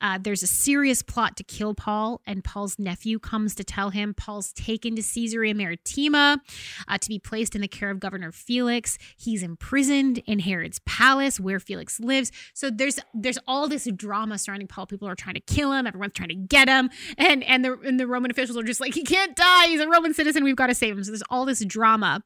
Uh, 0.00 0.18
there's 0.20 0.42
a 0.42 0.46
serious 0.46 1.02
plot 1.02 1.36
to 1.36 1.44
kill 1.44 1.74
Paul, 1.74 2.22
and 2.26 2.42
Paul's 2.42 2.78
nephew 2.78 3.18
comes 3.18 3.54
to 3.56 3.64
tell 3.64 3.90
him 3.90 4.14
Paul's 4.14 4.52
taken 4.52 4.96
to 4.96 5.02
Caesarea 5.02 5.54
Maritima 5.54 6.40
uh, 6.88 6.98
to 6.98 7.08
be 7.08 7.18
placed 7.18 7.54
in 7.54 7.60
the 7.60 7.68
care 7.68 7.90
of 7.90 8.00
Governor 8.00 8.32
Felix. 8.32 8.96
He's 9.16 9.42
imprisoned 9.42 10.22
in 10.26 10.38
Herod's 10.38 10.80
palace 10.86 11.38
where 11.38 11.60
Felix 11.60 12.00
lives. 12.00 12.32
So 12.54 12.70
there's 12.70 12.98
there's 13.12 13.38
all 13.46 13.68
this 13.68 13.86
drama 13.94 14.38
surrounding 14.38 14.68
Paul. 14.68 14.86
People 14.86 15.08
are 15.08 15.14
trying 15.14 15.34
to 15.34 15.40
kill 15.40 15.72
him. 15.72 15.86
Everyone's 15.86 16.14
trying 16.14 16.30
to 16.30 16.34
get 16.34 16.68
him, 16.68 16.90
and 17.18 17.44
and 17.44 17.64
the 17.64 17.78
and 17.80 18.00
the 18.00 18.06
Roman 18.06 18.30
officials 18.30 18.56
are 18.56 18.62
just 18.62 18.80
like 18.80 18.94
he 18.94 19.02
can't 19.02 19.36
die. 19.36 19.66
He's 19.68 19.80
a 19.80 19.88
Roman 19.88 20.14
citizen. 20.14 20.44
We've 20.44 20.56
got 20.56 20.68
to 20.68 20.74
save 20.74 20.96
him. 20.96 21.04
So 21.04 21.10
there's 21.10 21.22
all 21.28 21.44
this 21.44 21.64
drama 21.64 22.22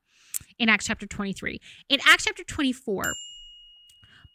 in 0.59 0.68
Acts 0.68 0.87
chapter 0.87 1.07
23. 1.07 1.61
In 1.88 2.01
Acts 2.07 2.25
chapter 2.25 2.44
24. 2.44 3.14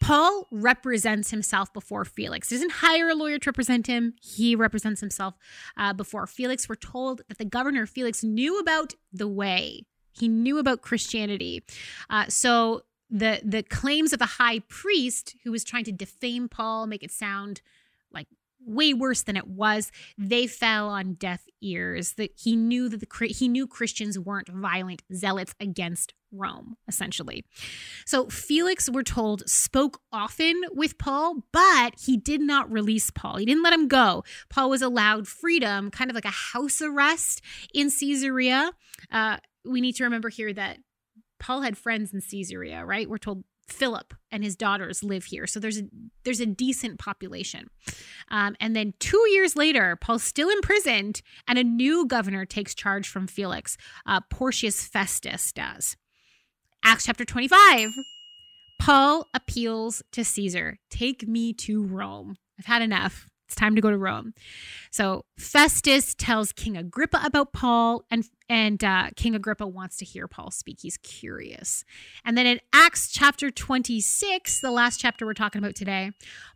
Paul 0.01 0.47
represents 0.49 1.29
himself 1.29 1.71
before 1.71 2.03
Felix. 2.03 2.49
He 2.49 2.55
doesn't 2.55 2.71
hire 2.71 3.09
a 3.09 3.15
lawyer 3.15 3.37
to 3.37 3.49
represent 3.49 3.85
him. 3.85 4.15
He 4.19 4.55
represents 4.55 4.99
himself 4.99 5.35
uh, 5.77 5.93
before 5.93 6.25
Felix. 6.25 6.67
We're 6.67 6.75
told 6.75 7.21
that 7.29 7.37
the 7.37 7.45
governor 7.45 7.85
Felix 7.85 8.23
knew 8.23 8.59
about 8.59 8.95
the 9.13 9.27
way. 9.27 9.85
He 10.11 10.27
knew 10.27 10.57
about 10.57 10.81
Christianity. 10.81 11.63
Uh, 12.09 12.25
so 12.27 12.81
the 13.09 13.41
the 13.43 13.61
claims 13.61 14.11
of 14.11 14.19
the 14.19 14.25
high 14.25 14.59
priest 14.59 15.35
who 15.43 15.51
was 15.51 15.63
trying 15.63 15.83
to 15.83 15.91
defame 15.91 16.49
Paul, 16.49 16.87
make 16.87 17.03
it 17.03 17.11
sound 17.11 17.61
like 18.11 18.27
way 18.65 18.93
worse 18.93 19.21
than 19.21 19.37
it 19.37 19.47
was. 19.47 19.91
They 20.17 20.47
fell 20.47 20.89
on 20.89 21.13
deaf 21.13 21.45
ears. 21.61 22.13
That 22.13 22.31
he 22.37 22.55
knew 22.55 22.89
that 22.89 23.01
the 23.01 23.27
he 23.27 23.47
knew 23.47 23.67
Christians 23.67 24.17
weren't 24.17 24.49
violent 24.49 25.03
zealots 25.13 25.53
against 25.59 26.13
Rome, 26.31 26.77
essentially. 26.87 27.45
So 28.05 28.27
Felix, 28.29 28.89
we're 28.89 29.03
told, 29.03 29.47
spoke 29.49 30.01
often 30.11 30.61
with 30.71 30.97
Paul, 30.97 31.43
but 31.51 31.93
he 31.99 32.17
did 32.17 32.41
not 32.41 32.71
release 32.71 33.11
Paul. 33.11 33.37
He 33.37 33.45
didn't 33.45 33.63
let 33.63 33.73
him 33.73 33.87
go. 33.87 34.23
Paul 34.49 34.69
was 34.69 34.81
allowed 34.81 35.27
freedom, 35.27 35.91
kind 35.91 36.09
of 36.09 36.15
like 36.15 36.25
a 36.25 36.29
house 36.29 36.81
arrest 36.81 37.41
in 37.73 37.89
Caesarea. 37.89 38.71
Uh, 39.11 39.37
we 39.65 39.81
need 39.81 39.95
to 39.95 40.03
remember 40.03 40.29
here 40.29 40.53
that 40.53 40.79
Paul 41.39 41.61
had 41.61 41.77
friends 41.77 42.13
in 42.13 42.21
Caesarea, 42.21 42.85
right? 42.85 43.09
We're 43.09 43.17
told 43.17 43.43
Philip 43.67 44.13
and 44.31 44.43
his 44.43 44.55
daughters 44.55 45.03
live 45.03 45.25
here, 45.25 45.47
so 45.47 45.59
there's 45.59 45.79
a 45.79 45.83
there's 46.23 46.41
a 46.41 46.45
decent 46.45 46.99
population. 46.99 47.69
Um, 48.29 48.55
and 48.59 48.75
then 48.75 48.93
two 48.99 49.23
years 49.29 49.55
later, 49.55 49.97
Paul's 49.99 50.23
still 50.23 50.49
imprisoned, 50.49 51.21
and 51.47 51.57
a 51.57 51.63
new 51.63 52.05
governor 52.05 52.45
takes 52.45 52.75
charge 52.75 53.07
from 53.07 53.27
Felix. 53.27 53.77
Uh, 54.05 54.19
Porcius 54.29 54.85
Festus 54.85 55.51
does. 55.51 55.95
Acts 56.83 57.05
chapter 57.05 57.25
25. 57.25 57.95
Paul 58.79 59.27
appeals 59.33 60.01
to 60.11 60.23
Caesar. 60.23 60.79
Take 60.89 61.27
me 61.27 61.53
to 61.53 61.83
Rome. 61.83 62.37
I've 62.57 62.65
had 62.65 62.81
enough. 62.81 63.27
It's 63.45 63.55
time 63.55 63.75
to 63.75 63.81
go 63.81 63.91
to 63.91 63.97
Rome. 63.97 64.33
So 64.91 65.25
Festus 65.37 66.15
tells 66.15 66.53
King 66.53 66.77
Agrippa 66.77 67.21
about 67.23 67.51
Paul, 67.51 68.05
and 68.09 68.23
and 68.47 68.83
uh, 68.83 69.09
King 69.15 69.35
Agrippa 69.35 69.67
wants 69.67 69.97
to 69.97 70.05
hear 70.05 70.27
Paul 70.27 70.51
speak. 70.51 70.79
He's 70.81 70.97
curious. 70.97 71.83
And 72.23 72.37
then 72.37 72.47
in 72.47 72.61
Acts 72.73 73.09
chapter 73.11 73.51
26, 73.51 74.61
the 74.61 74.71
last 74.71 74.99
chapter 74.99 75.25
we're 75.25 75.33
talking 75.33 75.59
about 75.59 75.75
today, 75.75 76.11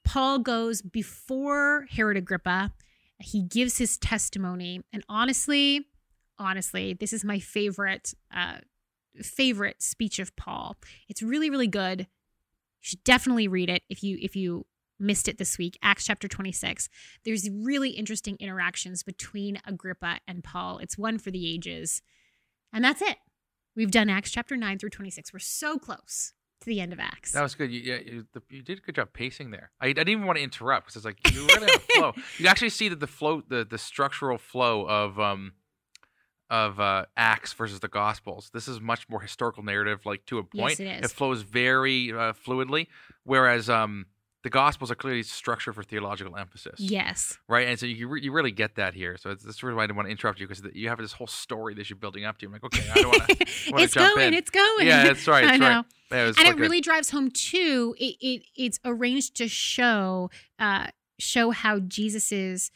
Paul 0.05 0.39
goes 0.39 0.81
before 0.81 1.85
Herod 1.91 2.17
Agrippa. 2.17 2.71
He 3.19 3.43
gives 3.43 3.77
his 3.77 3.97
testimony, 3.97 4.81
and 4.93 5.03
honestly, 5.09 5.87
honestly, 6.39 6.93
this 6.93 7.13
is 7.13 7.23
my 7.25 7.39
favorite 7.39 8.13
uh, 8.33 8.59
favorite 9.23 9.81
speech 9.81 10.19
of 10.19 10.35
Paul. 10.35 10.77
It's 11.07 11.21
really 11.21 11.49
really 11.49 11.67
good. 11.67 12.01
You 12.01 12.07
should 12.81 13.03
definitely 13.03 13.47
read 13.47 13.69
it 13.69 13.83
if 13.89 14.03
you 14.03 14.17
if 14.21 14.35
you 14.35 14.65
missed 14.99 15.27
it 15.27 15.37
this 15.37 15.57
week, 15.57 15.77
Acts 15.81 16.05
chapter 16.05 16.27
26. 16.27 16.87
There's 17.25 17.49
really 17.49 17.89
interesting 17.89 18.37
interactions 18.39 19.03
between 19.03 19.59
Agrippa 19.65 20.19
and 20.25 20.41
Paul. 20.41 20.77
It's 20.77 20.97
one 20.97 21.17
for 21.17 21.31
the 21.31 21.53
ages. 21.53 22.01
And 22.71 22.83
that's 22.83 23.01
it. 23.01 23.17
We've 23.75 23.91
done 23.91 24.09
Acts 24.09 24.31
chapter 24.31 24.55
9 24.55 24.79
through 24.79 24.91
26. 24.91 25.33
We're 25.33 25.39
so 25.39 25.77
close. 25.77 26.31
to 26.61 26.65
the 26.67 26.79
end 26.79 26.93
of 26.93 26.99
Acts. 27.01 27.33
That 27.33 27.43
was 27.43 27.55
good. 27.55 27.69
You, 27.71 27.81
yeah, 27.81 27.97
you, 28.05 28.25
the, 28.33 28.41
you 28.49 28.61
did 28.61 28.77
a 28.77 28.81
good 28.81 28.95
job 28.95 29.09
pacing 29.11 29.51
there. 29.51 29.71
I, 29.81 29.87
I 29.87 29.93
didn't 29.93 30.09
even 30.09 30.25
want 30.25 30.37
to 30.37 30.43
interrupt 30.43 30.85
because 30.85 30.95
it's 30.95 31.05
like 31.05 31.33
you 31.33 31.45
really 31.47 31.67
have 31.71 31.75
a 31.75 31.93
flow. 31.99 32.13
You 32.37 32.47
actually 32.47 32.69
see 32.69 32.87
that 32.87 33.01
the 33.01 33.07
flow, 33.07 33.43
the 33.45 33.65
the 33.69 33.77
structural 33.77 34.37
flow 34.37 34.87
of 34.87 35.19
um 35.19 35.51
of 36.49 36.79
uh 36.79 37.05
Acts 37.17 37.53
versus 37.53 37.79
the 37.79 37.87
Gospels. 37.87 38.49
This 38.53 38.67
is 38.67 38.79
much 38.79 39.07
more 39.09 39.21
historical 39.21 39.63
narrative, 39.63 40.05
like 40.05 40.25
to 40.27 40.37
a 40.39 40.43
point. 40.43 40.79
Yes, 40.79 40.79
it 40.79 40.87
is. 40.87 41.11
It 41.11 41.15
flows 41.15 41.41
very 41.41 42.11
uh, 42.11 42.33
fluidly, 42.33 42.87
whereas 43.23 43.69
um 43.69 44.05
the 44.43 44.51
Gospels 44.51 44.91
are 44.91 44.95
clearly 44.95 45.23
structured 45.23 45.73
for 45.73 45.81
theological 45.81 46.37
emphasis. 46.37 46.79
yes. 46.79 47.35
Right, 47.47 47.67
and 47.67 47.79
so 47.79 47.87
you 47.87 48.07
re- 48.07 48.21
you 48.21 48.31
really 48.31 48.51
get 48.51 48.75
that 48.75 48.93
here. 48.93 49.17
So 49.17 49.29
that's 49.33 49.63
really 49.63 49.75
why 49.75 49.83
I 49.83 49.87
didn't 49.87 49.95
want 49.97 50.05
to 50.07 50.11
interrupt 50.11 50.39
you 50.39 50.47
because 50.47 50.63
you 50.75 50.87
have 50.89 50.99
this 50.99 51.13
whole 51.13 51.25
story 51.25 51.73
that 51.73 51.89
you're 51.89 51.97
building 51.97 52.25
up 52.25 52.37
to. 52.37 52.45
I'm 52.45 52.51
like, 52.51 52.63
okay, 52.63 52.83
I 52.93 53.01
don't 53.01 53.07
want 53.07 53.27
to. 53.27 53.35
it's 53.81 53.93
jump 53.95 54.13
going. 54.15 54.27
in. 54.27 54.33
It's 54.35 54.51
going. 54.51 54.85
yeah, 54.85 55.03
that's 55.03 55.27
right. 55.27 55.43
I 55.45 55.47
That's 55.57 55.59
know. 55.59 55.67
right. 55.67 55.85
Yeah, 56.11 56.25
and 56.27 56.35
so 56.35 56.41
it 56.43 56.45
good. 56.51 56.59
really 56.59 56.79
drives 56.79 57.09
home 57.09 57.31
too. 57.31 57.95
It, 57.97 58.17
it 58.21 58.43
it's 58.55 58.79
arranged 58.85 59.35
to 59.37 59.47
show 59.47 60.29
uh 60.59 60.87
show 61.17 61.49
how 61.49 61.79
Jesus's 61.79 62.69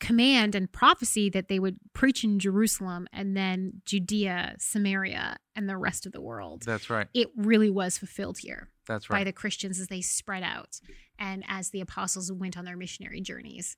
command 0.00 0.54
and 0.54 0.70
prophecy 0.72 1.28
that 1.30 1.48
they 1.48 1.58
would 1.58 1.76
preach 1.92 2.24
in 2.24 2.38
Jerusalem 2.38 3.06
and 3.12 3.36
then 3.36 3.82
Judea, 3.84 4.56
Samaria, 4.58 5.36
and 5.54 5.68
the 5.68 5.76
rest 5.76 6.06
of 6.06 6.12
the 6.12 6.20
world. 6.20 6.62
That's 6.64 6.90
right. 6.90 7.06
It 7.14 7.28
really 7.36 7.70
was 7.70 7.98
fulfilled 7.98 8.38
here 8.38 8.68
That's 8.88 9.08
right. 9.10 9.18
by 9.20 9.24
the 9.24 9.32
Christians 9.32 9.78
as 9.78 9.88
they 9.88 10.00
spread 10.00 10.42
out 10.42 10.80
and 11.18 11.44
as 11.46 11.70
the 11.70 11.80
apostles 11.80 12.32
went 12.32 12.56
on 12.56 12.64
their 12.64 12.76
missionary 12.76 13.20
journeys. 13.20 13.76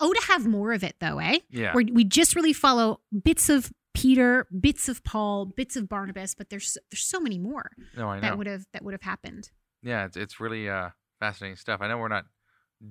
Oh, 0.00 0.12
to 0.12 0.20
have 0.28 0.46
more 0.46 0.72
of 0.72 0.84
it 0.84 0.96
though, 1.00 1.18
eh? 1.18 1.38
yeah. 1.50 1.72
Where 1.74 1.84
we 1.92 2.04
just 2.04 2.34
really 2.36 2.52
follow 2.52 3.00
bits 3.22 3.48
of 3.48 3.72
Peter, 3.94 4.46
bits 4.60 4.88
of 4.88 5.04
Paul, 5.04 5.46
bits 5.46 5.76
of 5.76 5.88
Barnabas, 5.88 6.34
but 6.34 6.50
there's 6.50 6.76
there's 6.90 7.02
so 7.04 7.20
many 7.20 7.38
more 7.38 7.70
No, 7.96 8.08
I 8.08 8.16
know. 8.16 8.20
that 8.22 8.38
would 8.38 8.46
have 8.46 8.66
that 8.72 8.82
would 8.82 8.92
have 8.92 9.02
happened. 9.02 9.50
yeah, 9.82 10.04
it's 10.06 10.16
it's 10.16 10.40
really 10.40 10.68
uh 10.68 10.90
fascinating 11.20 11.56
stuff. 11.56 11.80
I 11.80 11.88
know 11.88 11.98
we're 11.98 12.08
not 12.08 12.24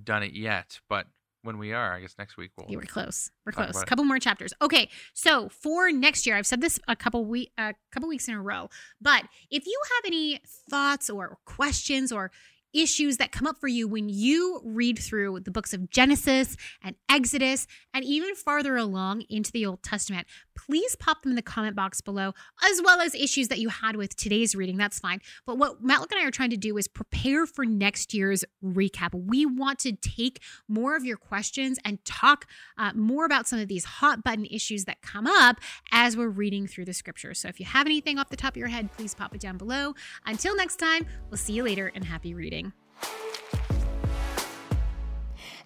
done 0.04 0.24
it 0.24 0.34
yet, 0.34 0.80
but 0.88 1.08
when 1.44 1.58
we 1.58 1.74
are, 1.74 1.94
I 1.94 2.00
guess 2.00 2.16
next 2.18 2.38
week 2.38 2.52
we'll. 2.58 2.68
Yeah, 2.70 2.78
we're 2.78 2.84
close. 2.84 3.30
We're 3.46 3.52
close. 3.52 3.80
A 3.82 3.86
couple 3.86 4.06
more 4.06 4.20
chapters. 4.20 4.54
Okay, 4.62 4.90
so 5.14 5.50
for 5.50 5.92
next 5.92 6.26
year, 6.26 6.36
I've 6.36 6.48
said 6.48 6.62
this 6.62 6.80
a 6.88 6.96
couple 6.96 7.26
week, 7.26 7.52
a 7.58 7.74
couple 7.92 8.10
weeks 8.10 8.28
in 8.28 8.34
a 8.34 8.42
row. 8.42 8.70
But 9.00 9.24
if 9.52 9.66
you 9.68 9.80
have 9.96 10.06
any 10.06 10.40
thoughts 10.70 11.10
or 11.10 11.38
questions 11.46 12.12
or 12.12 12.32
issues 12.74 13.18
that 13.18 13.32
come 13.32 13.46
up 13.46 13.58
for 13.60 13.68
you 13.68 13.88
when 13.88 14.10
you 14.10 14.60
read 14.64 14.98
through 14.98 15.40
the 15.42 15.52
books 15.52 15.74
of 15.74 15.90
Genesis 15.90 16.58
and 16.82 16.96
Exodus 17.08 17.68
and 17.94 18.04
even 18.04 18.34
farther 18.34 18.76
along 18.76 19.24
into 19.30 19.52
the 19.52 19.66
Old 19.66 19.84
Testament, 19.84 20.26
please 20.56 20.96
pop 20.96 21.24
them 21.24 21.32
in 21.32 21.36
the 21.36 21.42
comment 21.42 21.76
box 21.76 22.02
below, 22.02 22.34
as 22.70 22.82
well 22.84 23.02
as 23.02 23.16
issues 23.16 23.48
that 23.50 23.60
you 23.60 23.70
had 23.70 23.96
with 23.96 24.16
today's 24.16 24.56
reading. 24.56 24.78
That's 24.78 25.00
fine. 25.00 25.20
But 25.46 25.58
what 25.58 25.84
Matlock 25.84 26.12
and 26.12 26.22
I 26.22 26.26
are 26.26 26.32
trying 26.32 26.52
to 26.52 26.58
do 26.58 26.78
is 26.78 26.88
prepare 26.88 27.46
for 27.46 27.66
next 27.66 28.13
year's 28.13 28.44
recap. 28.63 29.13
We 29.13 29.46
want 29.46 29.80
to 29.80 29.94
take 29.94 30.42
more 30.68 30.96
of 30.96 31.04
your 31.04 31.18
questions 31.18 31.80
and 31.86 32.04
talk 32.06 32.48
uh, 32.78 32.92
more 32.94 33.26
about 33.26 33.48
some 33.48 33.60
of 33.60 33.68
these 33.68 33.86
hot 33.86 34.24
button 34.24 34.46
issues 34.46 34.86
that 34.86 35.02
come 35.02 35.28
up 35.28 35.60
as 35.92 36.18
we're 36.18 36.30
reading 36.30 36.68
through 36.68 36.86
the 36.86 36.94
scriptures. 36.94 37.39
So 37.39 37.48
if 37.48 37.60
you 37.60 37.66
have 37.66 37.86
anything 37.86 38.20
off 38.20 38.30
the 38.30 38.38
top 38.38 38.54
of 38.54 38.58
your 38.58 38.68
head, 38.68 38.92
please 38.92 39.13
pop 39.13 39.34
it 39.36 39.42
down 39.42 39.58
below. 39.58 39.96
Until 40.26 40.56
next 40.56 40.78
time, 40.78 41.06
we'll 41.30 41.38
see 41.38 41.54
you 41.54 41.63
later 41.63 41.92
and 41.94 42.04
happy 42.04 42.34
reading. 42.34 42.74